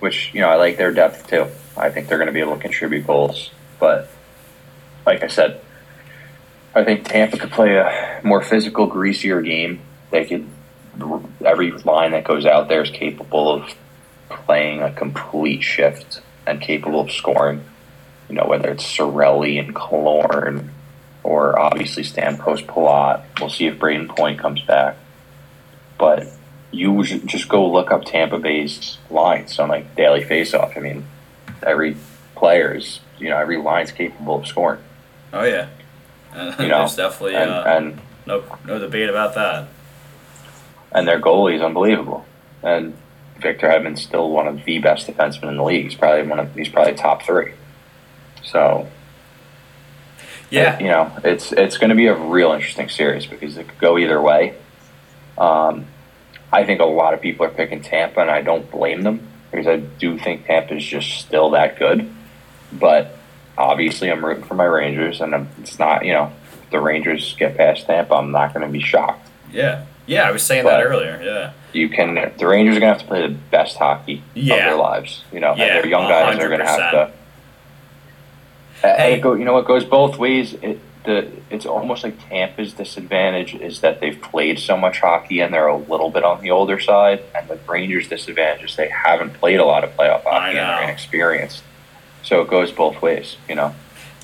[0.00, 1.46] which you know I like their depth too.
[1.76, 4.08] I think they're going to be able to contribute goals, but
[5.06, 5.60] like I said,
[6.74, 9.80] I think Tampa could play a more physical, greasier game.
[10.10, 10.48] They could
[11.44, 13.74] every line that goes out there is capable of
[14.28, 17.64] playing a complete shift and capable of scoring.
[18.28, 20.68] You know, whether it's Cirelli and Killorn
[21.22, 23.24] or obviously Stamkos Palat.
[23.40, 24.96] We'll see if Brayden Point comes back.
[25.98, 26.28] But
[26.70, 30.76] you just go look up Tampa Bay's lines on like daily faceoff.
[30.76, 31.06] I mean,
[31.62, 31.96] every
[32.34, 34.80] player is you know every line's capable of scoring.
[35.32, 35.68] Oh yeah,
[36.58, 39.68] you know, there's definitely and, uh, and no no debate about that.
[40.92, 42.24] And their goalie is unbelievable,
[42.62, 42.96] and
[43.38, 45.84] Victor Hedman's still one of the best defensemen in the league.
[45.84, 47.52] He's probably one of he's probably top three.
[48.42, 48.88] So.
[50.50, 53.66] Yeah, it, you know it's it's going to be a real interesting series because it
[53.66, 54.54] could go either way.
[55.38, 55.86] Um,
[56.52, 59.66] I think a lot of people are picking Tampa, and I don't blame them because
[59.66, 62.12] I do think Tampa is just still that good.
[62.72, 63.18] But
[63.56, 67.56] obviously, I'm rooting for my Rangers, and it's not, you know, if the Rangers get
[67.56, 69.28] past Tampa, I'm not going to be shocked.
[69.52, 69.86] Yeah.
[70.06, 71.20] Yeah, I was saying but that earlier.
[71.22, 71.52] Yeah.
[71.72, 74.54] You can, the Rangers are going to have to play the best hockey yeah.
[74.54, 75.24] of their lives.
[75.32, 76.40] You know, yeah, and their young guys 100%.
[76.40, 77.12] are going to have to.
[78.82, 79.18] Hey.
[79.18, 80.54] Go, you know what goes both ways.
[80.54, 85.52] It, the it's almost like Tampa's disadvantage is that they've played so much hockey and
[85.52, 89.34] they're a little bit on the older side, and the Rangers' disadvantage is they haven't
[89.34, 91.62] played a lot of playoff hockey and they're inexperienced.
[92.24, 93.74] So it goes both ways, you know.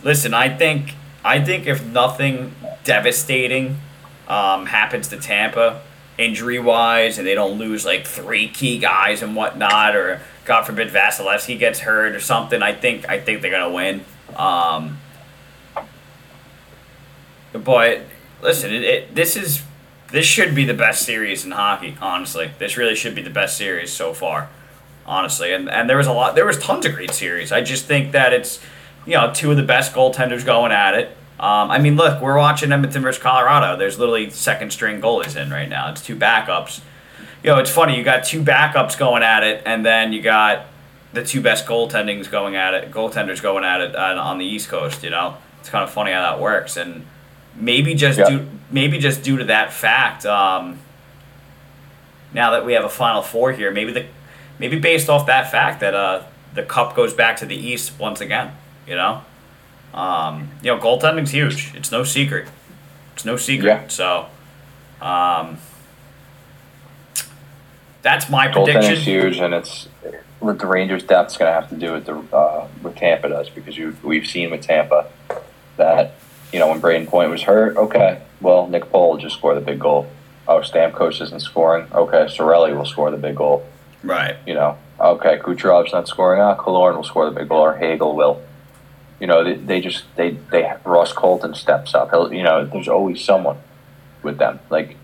[0.02, 0.94] Listen, I think
[1.24, 3.78] I think if nothing devastating
[4.26, 5.82] um, happens to Tampa,
[6.16, 10.88] injury wise, and they don't lose like three key guys and whatnot, or God forbid
[10.88, 14.04] Vasilevskiy gets hurt or something, I think I think they're gonna win.
[14.34, 14.98] Um,
[17.52, 18.00] but
[18.40, 19.62] listen, it, it, this is
[20.10, 21.96] this should be the best series in hockey.
[22.00, 24.48] Honestly, this really should be the best series so far.
[25.10, 27.50] Honestly, and and there was a lot, there was tons of great series.
[27.50, 28.60] I just think that it's
[29.04, 31.08] you know two of the best goaltenders going at it.
[31.40, 33.76] Um, I mean, look, we're watching Edmonton versus Colorado.
[33.76, 35.90] There's literally second string goalies in right now.
[35.90, 36.80] It's two backups.
[37.42, 37.96] You know, it's funny.
[37.96, 40.66] You got two backups going at it, and then you got
[41.12, 44.68] the two best goaltendings going at it, goaltenders going at it uh, on the East
[44.68, 45.02] Coast.
[45.02, 46.76] You know, it's kind of funny how that works.
[46.76, 47.04] And
[47.56, 48.28] maybe just yep.
[48.28, 50.24] due maybe just due to that fact.
[50.24, 50.78] Um,
[52.32, 54.06] now that we have a Final Four here, maybe the
[54.60, 56.22] maybe based off that fact that uh,
[56.54, 58.52] the cup goes back to the East once again.
[58.86, 59.22] You know,
[59.92, 61.74] um, you know, goaltending's huge.
[61.74, 62.48] It's no secret.
[63.14, 63.66] It's no secret.
[63.68, 63.88] Yeah.
[63.88, 64.26] So,
[65.00, 65.58] um,
[68.02, 68.82] that's my prediction.
[68.82, 69.88] Goaltending's huge, and it's
[70.38, 73.50] what the Rangers' depth's going to have to do with the uh, with Tampa does
[73.50, 75.10] because you we've seen with Tampa
[75.76, 76.14] that
[76.52, 79.78] you know, when Brayden Point was hurt, okay, well, Nick Paul just score the big
[79.78, 80.08] goal.
[80.48, 81.86] Oh, Stamkos isn't scoring.
[81.92, 83.64] Okay, Cirelli will score the big goal.
[84.02, 84.36] Right.
[84.46, 86.40] You know, okay, Kucherov's not scoring.
[86.40, 88.42] Ah, Killorn will score the big goal, or Hagel will.
[89.20, 92.10] You know, they, they just they they Ross Colton steps up.
[92.10, 93.58] He'll, you know, there's always someone
[94.22, 94.60] with them.
[94.70, 94.96] Like,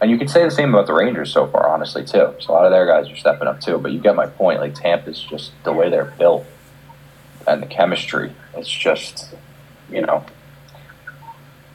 [0.00, 2.34] and you can say the same about the Rangers so far, honestly, too.
[2.40, 3.78] So a lot of their guys are stepping up too.
[3.78, 4.60] But you get my point.
[4.60, 6.46] Like Tampa's just the way they're built.
[7.46, 8.32] and the chemistry.
[8.54, 9.34] It's just,
[9.90, 10.24] you know,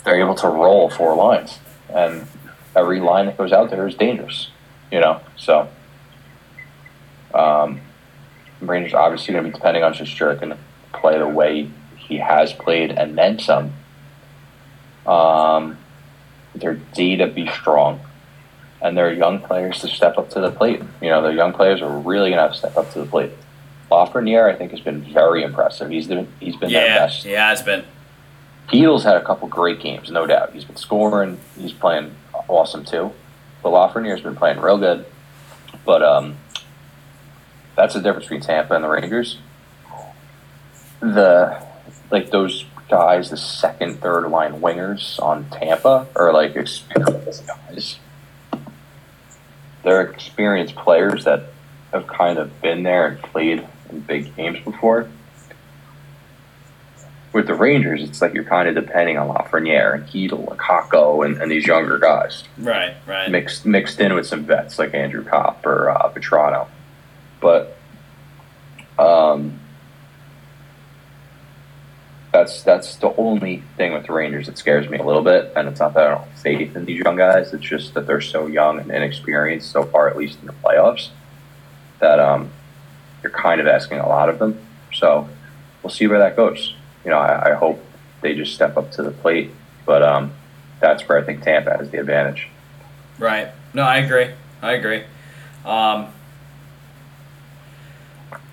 [0.03, 1.59] they're able to roll four lines,
[1.93, 2.27] and
[2.75, 4.49] every line that goes out there is dangerous.
[4.91, 5.67] You know, so
[7.37, 7.81] um,
[8.61, 10.57] Rangers obviously going to be depending on Shesterkin to
[10.93, 13.73] play the way he has played and then some.
[15.05, 15.77] Um,
[16.55, 18.01] their D to be strong,
[18.81, 20.81] and their young players to step up to the plate.
[21.01, 23.05] You know, their young players are really going to have to step up to the
[23.05, 23.31] plate.
[23.91, 25.89] Lafreniere, I think, has been very impressive.
[25.89, 26.89] He's the, he's been their best.
[26.89, 27.23] Yeah, best.
[27.23, 27.85] he has been.
[28.67, 30.51] Chytil's had a couple great games, no doubt.
[30.51, 31.39] He's been scoring.
[31.57, 32.13] He's playing
[32.49, 33.13] awesome too.
[33.63, 35.05] But Lafreniere's been playing real good.
[35.85, 36.35] But um,
[37.77, 39.37] that's the difference between Tampa and the Rangers.
[40.99, 41.63] The
[42.11, 47.99] like those guys, the second, third line wingers on Tampa are like experienced guys.
[49.83, 51.43] They're experienced players that
[51.93, 55.07] have kind of been there and played in big games before
[57.37, 61.23] with the Rangers, it's like you're kind of depending on Lafreniere and Chytil and Kakko
[61.23, 63.29] and, and these younger guys Right, right.
[63.29, 66.67] mixed mixed in with some vets like Andrew Copp or uh, Vatrano.
[67.39, 67.77] But
[68.97, 69.59] um,
[72.31, 75.51] that's that's the only thing with the Rangers that scares me a little bit.
[75.55, 78.07] And it's not that I don't have faith in these young guys; it's just that
[78.07, 81.09] they're so young and inexperienced so far, at least in the playoffs,
[81.99, 82.51] that um,
[83.23, 84.59] you're kind of asking a lot of them.
[84.93, 85.27] So
[85.83, 86.75] we'll see where that goes.
[87.03, 87.83] You know, I, I hope
[88.21, 89.51] they just step up to the plate,
[89.85, 90.33] but um,
[90.79, 92.47] that's where I think Tampa has the advantage.
[93.17, 93.49] Right.
[93.73, 94.31] No, I agree.
[94.61, 95.03] I agree.
[95.65, 96.07] Um,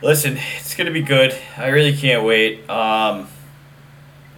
[0.05, 1.35] listen, it's gonna be good.
[1.57, 2.69] I really can't wait.
[2.71, 3.29] Um,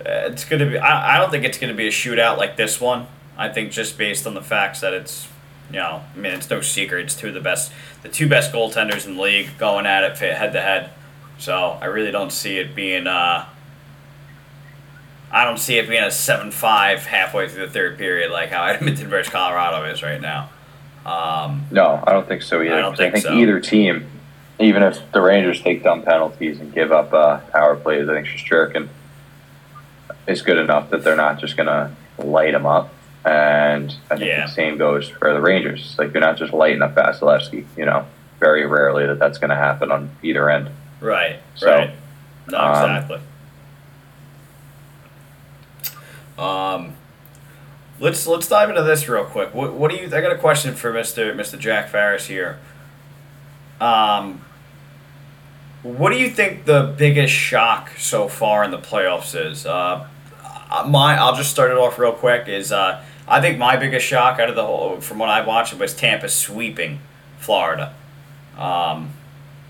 [0.01, 0.79] it's gonna be.
[0.79, 3.07] I, I don't think it's gonna be a shootout like this one.
[3.37, 5.29] I think just based on the facts that it's,
[5.71, 7.05] you know, I mean, it's no secret.
[7.05, 7.71] It's two of the best,
[8.03, 10.91] the two best goaltenders in the league going at it head to head.
[11.39, 13.07] So I really don't see it being.
[13.07, 13.47] Uh,
[15.31, 19.09] I don't see it being a seven-five halfway through the third period like how Edmonton
[19.09, 20.49] versus Colorado is right now.
[21.05, 22.75] Um, No, I don't think so either.
[22.75, 23.35] I don't think I think so.
[23.35, 24.07] either team,
[24.59, 28.27] even if the Rangers take dumb penalties and give up uh, power plays, I think
[28.27, 28.89] Shesterkin
[30.27, 32.93] is good enough that they're not just going to light him up.
[33.25, 34.47] And I think Yeah.
[34.47, 35.97] the same goes for the Rangers.
[35.99, 37.65] Like you're not just lighting up Vasilevskiy.
[37.77, 38.07] You know,
[38.41, 40.71] very rarely that that's going to happen on either end.
[41.01, 41.39] right.
[41.57, 41.91] So, right.
[42.51, 43.21] No, um, exactly.
[46.39, 46.95] Um,
[47.99, 49.55] let's let's dive into this real quick.
[49.55, 50.05] What what do you?
[50.07, 52.59] I got a question for Mister Mister Jack Farris here.
[53.81, 54.43] Um,
[55.99, 59.67] what do you think the biggest shock so far in the playoffs is?
[59.67, 60.07] Uh,
[60.87, 62.49] my I'll just start it off real quick.
[62.49, 65.75] Is uh, I think my biggest shock out of the whole from what I watched
[65.79, 67.01] was Tampa sweeping
[67.39, 67.95] Florida.
[68.59, 69.11] Um,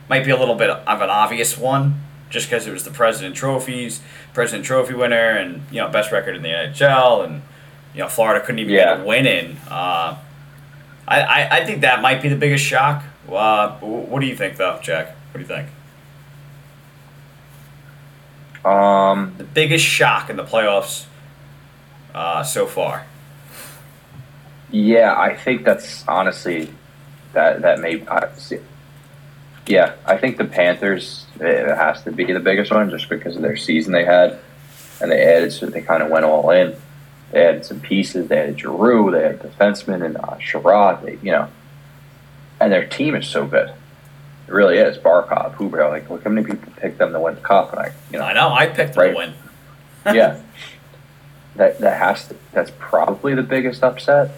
[0.09, 2.01] might be a little bit of an obvious one,
[2.31, 4.01] just because it was the President Trophies,
[4.33, 7.43] President Trophy winner, and you know best record in the NHL, and
[7.95, 8.97] you know Florida couldn't even Yeah.
[8.97, 9.57] get a win in.
[9.69, 10.17] Uh,
[11.09, 13.05] I, I I think that might be the biggest shock.
[13.31, 15.09] Uh, what do you think, though, Jack?
[15.33, 15.69] What do you think?
[18.67, 21.07] Um, The biggest shock in the playoffs
[22.15, 23.07] uh, so far.
[24.71, 26.73] Yeah, I think that's honestly
[27.33, 28.05] that that may.
[28.09, 28.59] I see.
[29.67, 33.43] Yeah, I think the Panthers it has to be the biggest one just because of
[33.43, 34.39] their season they had,
[35.01, 36.75] and they added so they kind of went all in.
[37.31, 38.29] They added some pieces.
[38.29, 39.13] They added Giroux.
[39.13, 41.05] They had defenseman and uh, Chiarot.
[41.05, 41.49] They, you know,
[42.61, 43.73] and their team is so good.
[44.49, 44.97] It really is.
[44.97, 45.89] Barkov, Huber.
[45.89, 48.25] Like, look how many people picked them to win the cup, and I, you know,
[48.25, 48.53] I know.
[48.53, 49.11] I picked them Right.
[49.11, 49.35] to win.
[50.17, 50.41] yeah.
[51.57, 52.37] That that has to.
[52.53, 54.31] That's probably the biggest upset.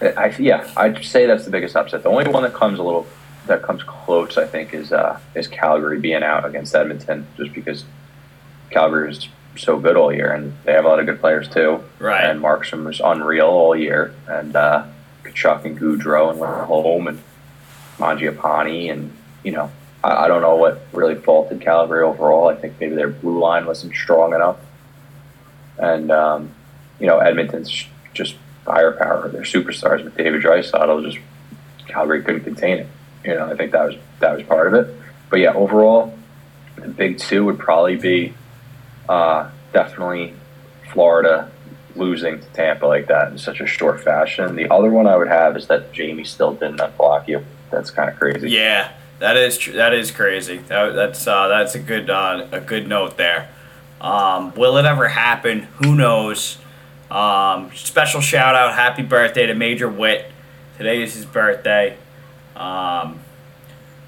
[0.00, 2.02] I yeah, I'd say that's the biggest upset.
[2.02, 3.06] The only one that comes a little
[3.46, 7.84] that comes close, I think, is uh, is Calgary being out against Edmonton, just because
[8.70, 11.84] Calgary is so good all year, and they have a lot of good players too.
[11.98, 12.24] Right.
[12.24, 14.86] And Markstrom was unreal all year, and uh,
[15.24, 17.22] Tkachuk and Gaudreau and went home, and
[18.00, 19.12] Mangiapane, and
[19.44, 19.70] you know,
[20.02, 22.48] I, I don't know what really faulted Calgary overall.
[22.48, 24.58] I think maybe their blue line wasn't strong enough,
[25.78, 26.54] and um,
[26.98, 29.28] you know, Edmonton's just firepower.
[29.28, 31.18] Their superstars with David Draisaitl just
[31.86, 32.86] Calgary couldn't contain it.
[33.24, 34.94] You know, I think that was that was part of it.
[35.28, 36.16] But yeah, overall,
[36.76, 38.34] the big two would probably be
[39.08, 40.34] uh, definitely
[40.92, 41.50] Florida
[41.96, 44.56] losing to Tampa like that in such a short fashion.
[44.56, 47.44] The other one I would have is that Jamie still didn't unblock you.
[47.70, 48.50] That's kind of crazy.
[48.50, 50.58] Yeah, that is tr- that is crazy.
[50.58, 53.48] That, that's uh, that's a good uh, a good note there.
[54.00, 55.62] Um, will it ever happen?
[55.82, 56.58] Who knows?
[57.10, 60.30] Um, special shout out, happy birthday to Major Witt.
[60.76, 61.96] Today is his birthday.
[62.56, 63.20] Um,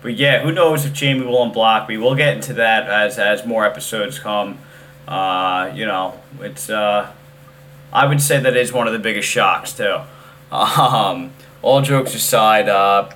[0.02, 1.96] but yeah, who knows if Jamie will unblock me?
[1.96, 4.58] We'll get into that as as more episodes come.
[5.06, 7.12] Uh, you know, it's uh,
[7.92, 9.98] I would say that is one of the biggest shocks too.
[10.52, 11.32] Um,
[11.62, 13.08] all jokes aside, uh,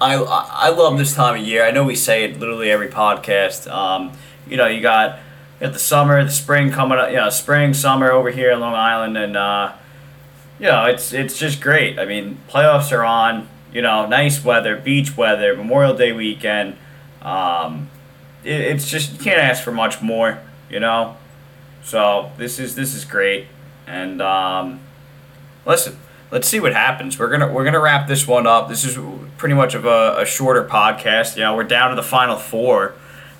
[0.00, 1.64] I I love this time of year.
[1.64, 3.70] I know we say it literally every podcast.
[3.70, 4.12] Um,
[4.46, 5.18] you know, you got
[5.60, 7.10] you got the summer, the spring coming up.
[7.10, 9.72] You know, spring, summer over here in Long Island, and uh,
[10.58, 11.98] you know, it's it's just great.
[11.98, 13.48] I mean, playoffs are on.
[13.72, 16.78] You know, nice weather, beach weather, Memorial Day weekend.
[17.20, 17.90] Um,
[18.42, 20.38] it, it's just you can't ask for much more.
[20.70, 21.16] You know,
[21.82, 23.46] so this is this is great,
[23.86, 24.80] and um,
[25.64, 25.96] listen,
[26.30, 27.18] let's see what happens.
[27.18, 28.68] We're gonna we're gonna wrap this one up.
[28.68, 28.98] This is
[29.38, 31.36] pretty much of a, a shorter podcast.
[31.36, 32.94] You know, we're down to the final four.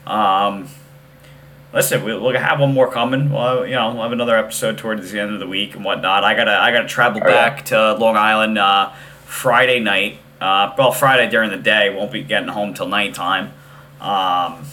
[0.06, 0.68] Um,
[1.72, 3.30] listen, we, we'll have one more coming.
[3.30, 6.24] Well, you know, we'll have another episode towards the end of the week and whatnot.
[6.24, 7.48] I gotta I gotta travel Oh, yeah.
[7.50, 8.90] back to Long Island uh,
[9.24, 10.18] Friday night.
[10.40, 11.94] Uh, well, Friday during the day.
[11.94, 13.52] Won't be getting home till nighttime.
[14.00, 14.64] Um,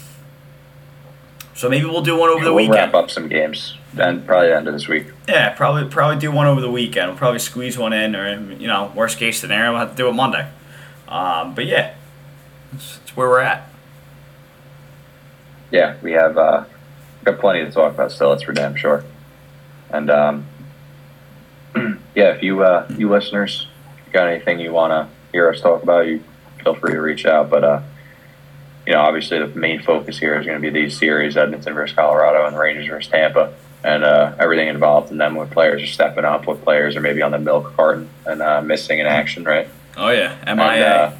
[1.55, 2.75] so maybe we'll do one over the we'll weekend.
[2.75, 5.07] wrap up some games, and probably end of this week.
[5.27, 7.09] Yeah, probably probably do one over the weekend.
[7.09, 10.07] We'll probably squeeze one in, or you know, worst case scenario, we'll have to do
[10.07, 10.47] it Monday.
[11.07, 11.95] Um, but yeah,
[12.71, 13.69] that's, that's where we're at.
[15.71, 16.65] Yeah, we have uh,
[17.23, 18.29] got plenty to talk about still.
[18.31, 19.03] That's for damn sure.
[19.89, 20.45] And um,
[22.15, 23.67] yeah, if you uh, you listeners
[24.11, 26.23] got anything you want to hear us talk about, you
[26.63, 27.49] feel free to reach out.
[27.49, 27.81] But uh,
[28.85, 31.95] you know, obviously the main focus here is going to be these series: Edmonton versus
[31.95, 33.53] Colorado and Rangers versus Tampa,
[33.83, 35.35] and uh, everything involved in them.
[35.35, 38.61] What players are stepping up, what players are maybe on the milk carton and uh,
[38.61, 39.67] missing in action, right?
[39.97, 40.85] Oh yeah, And, MIA.
[40.87, 41.17] uh,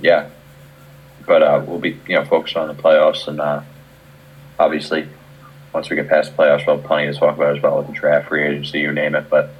[0.00, 0.28] yeah,
[1.26, 3.62] but uh, we'll be you know focused on the playoffs, and uh,
[4.58, 5.08] obviously
[5.72, 7.86] once we get past the playoffs, we'll have plenty to talk about as well with
[7.88, 9.28] the draft, free agency, you name it.
[9.28, 9.50] But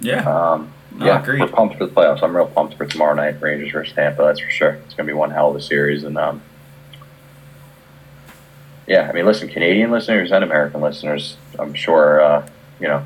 [0.00, 1.40] yeah, um, No, yeah, agreed.
[1.40, 2.22] we're pumped for the playoffs.
[2.22, 4.22] I'm real pumped for tomorrow night, Rangers versus Tampa.
[4.22, 4.70] That's for sure.
[4.86, 6.42] It's gonna be one hell of a series, and um,
[8.88, 12.48] yeah, I mean, listen, Canadian listeners and American listeners, I'm sure uh,
[12.80, 13.04] you know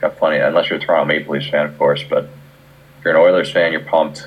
[0.00, 0.38] got plenty.
[0.38, 3.72] Unless you're a Toronto Maple Leafs fan, of course, but if you're an Oilers fan,
[3.72, 4.26] you're pumped.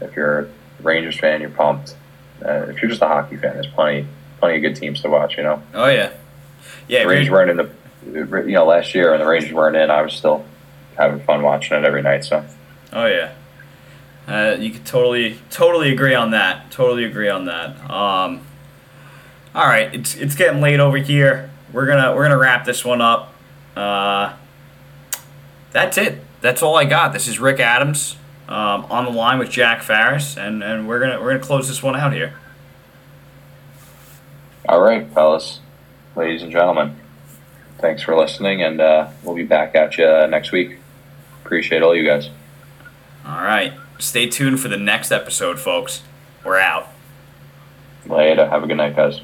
[0.00, 0.48] If you're a
[0.82, 1.96] Rangers fan, you're pumped.
[2.44, 4.06] Uh, if you're just a hockey fan, there's plenty,
[4.38, 5.36] plenty of good teams to watch.
[5.36, 6.12] You know, oh yeah,
[6.88, 7.02] yeah.
[7.04, 7.70] the Rangers weren't in the,
[8.46, 9.90] you know, last year, and the Rangers weren't in.
[9.90, 10.44] I was still
[10.96, 12.24] having fun watching it every night.
[12.24, 12.44] So
[12.92, 13.32] Oh yeah.
[14.26, 16.70] Uh, you could totally totally agree on that.
[16.70, 17.90] Totally agree on that.
[17.90, 18.42] Um,
[19.54, 21.50] all right, it's it's getting late over here.
[21.72, 23.34] We're gonna we're gonna wrap this one up.
[23.76, 24.34] Uh,
[25.72, 26.22] that's it.
[26.40, 27.12] That's all I got.
[27.12, 28.16] This is Rick Adams
[28.48, 31.82] um, on the line with Jack Farris, and, and we're gonna we're gonna close this
[31.82, 32.34] one out here.
[34.68, 35.60] all right, fellas,
[36.16, 36.96] ladies and gentlemen,
[37.78, 40.78] thanks for listening, and uh, we'll be back at you next week.
[41.44, 42.30] Appreciate all you guys.
[43.26, 46.02] All right, stay tuned for the next episode, folks.
[46.44, 46.88] We're out.
[48.06, 48.48] Later.
[48.48, 49.20] Have a good night, guys.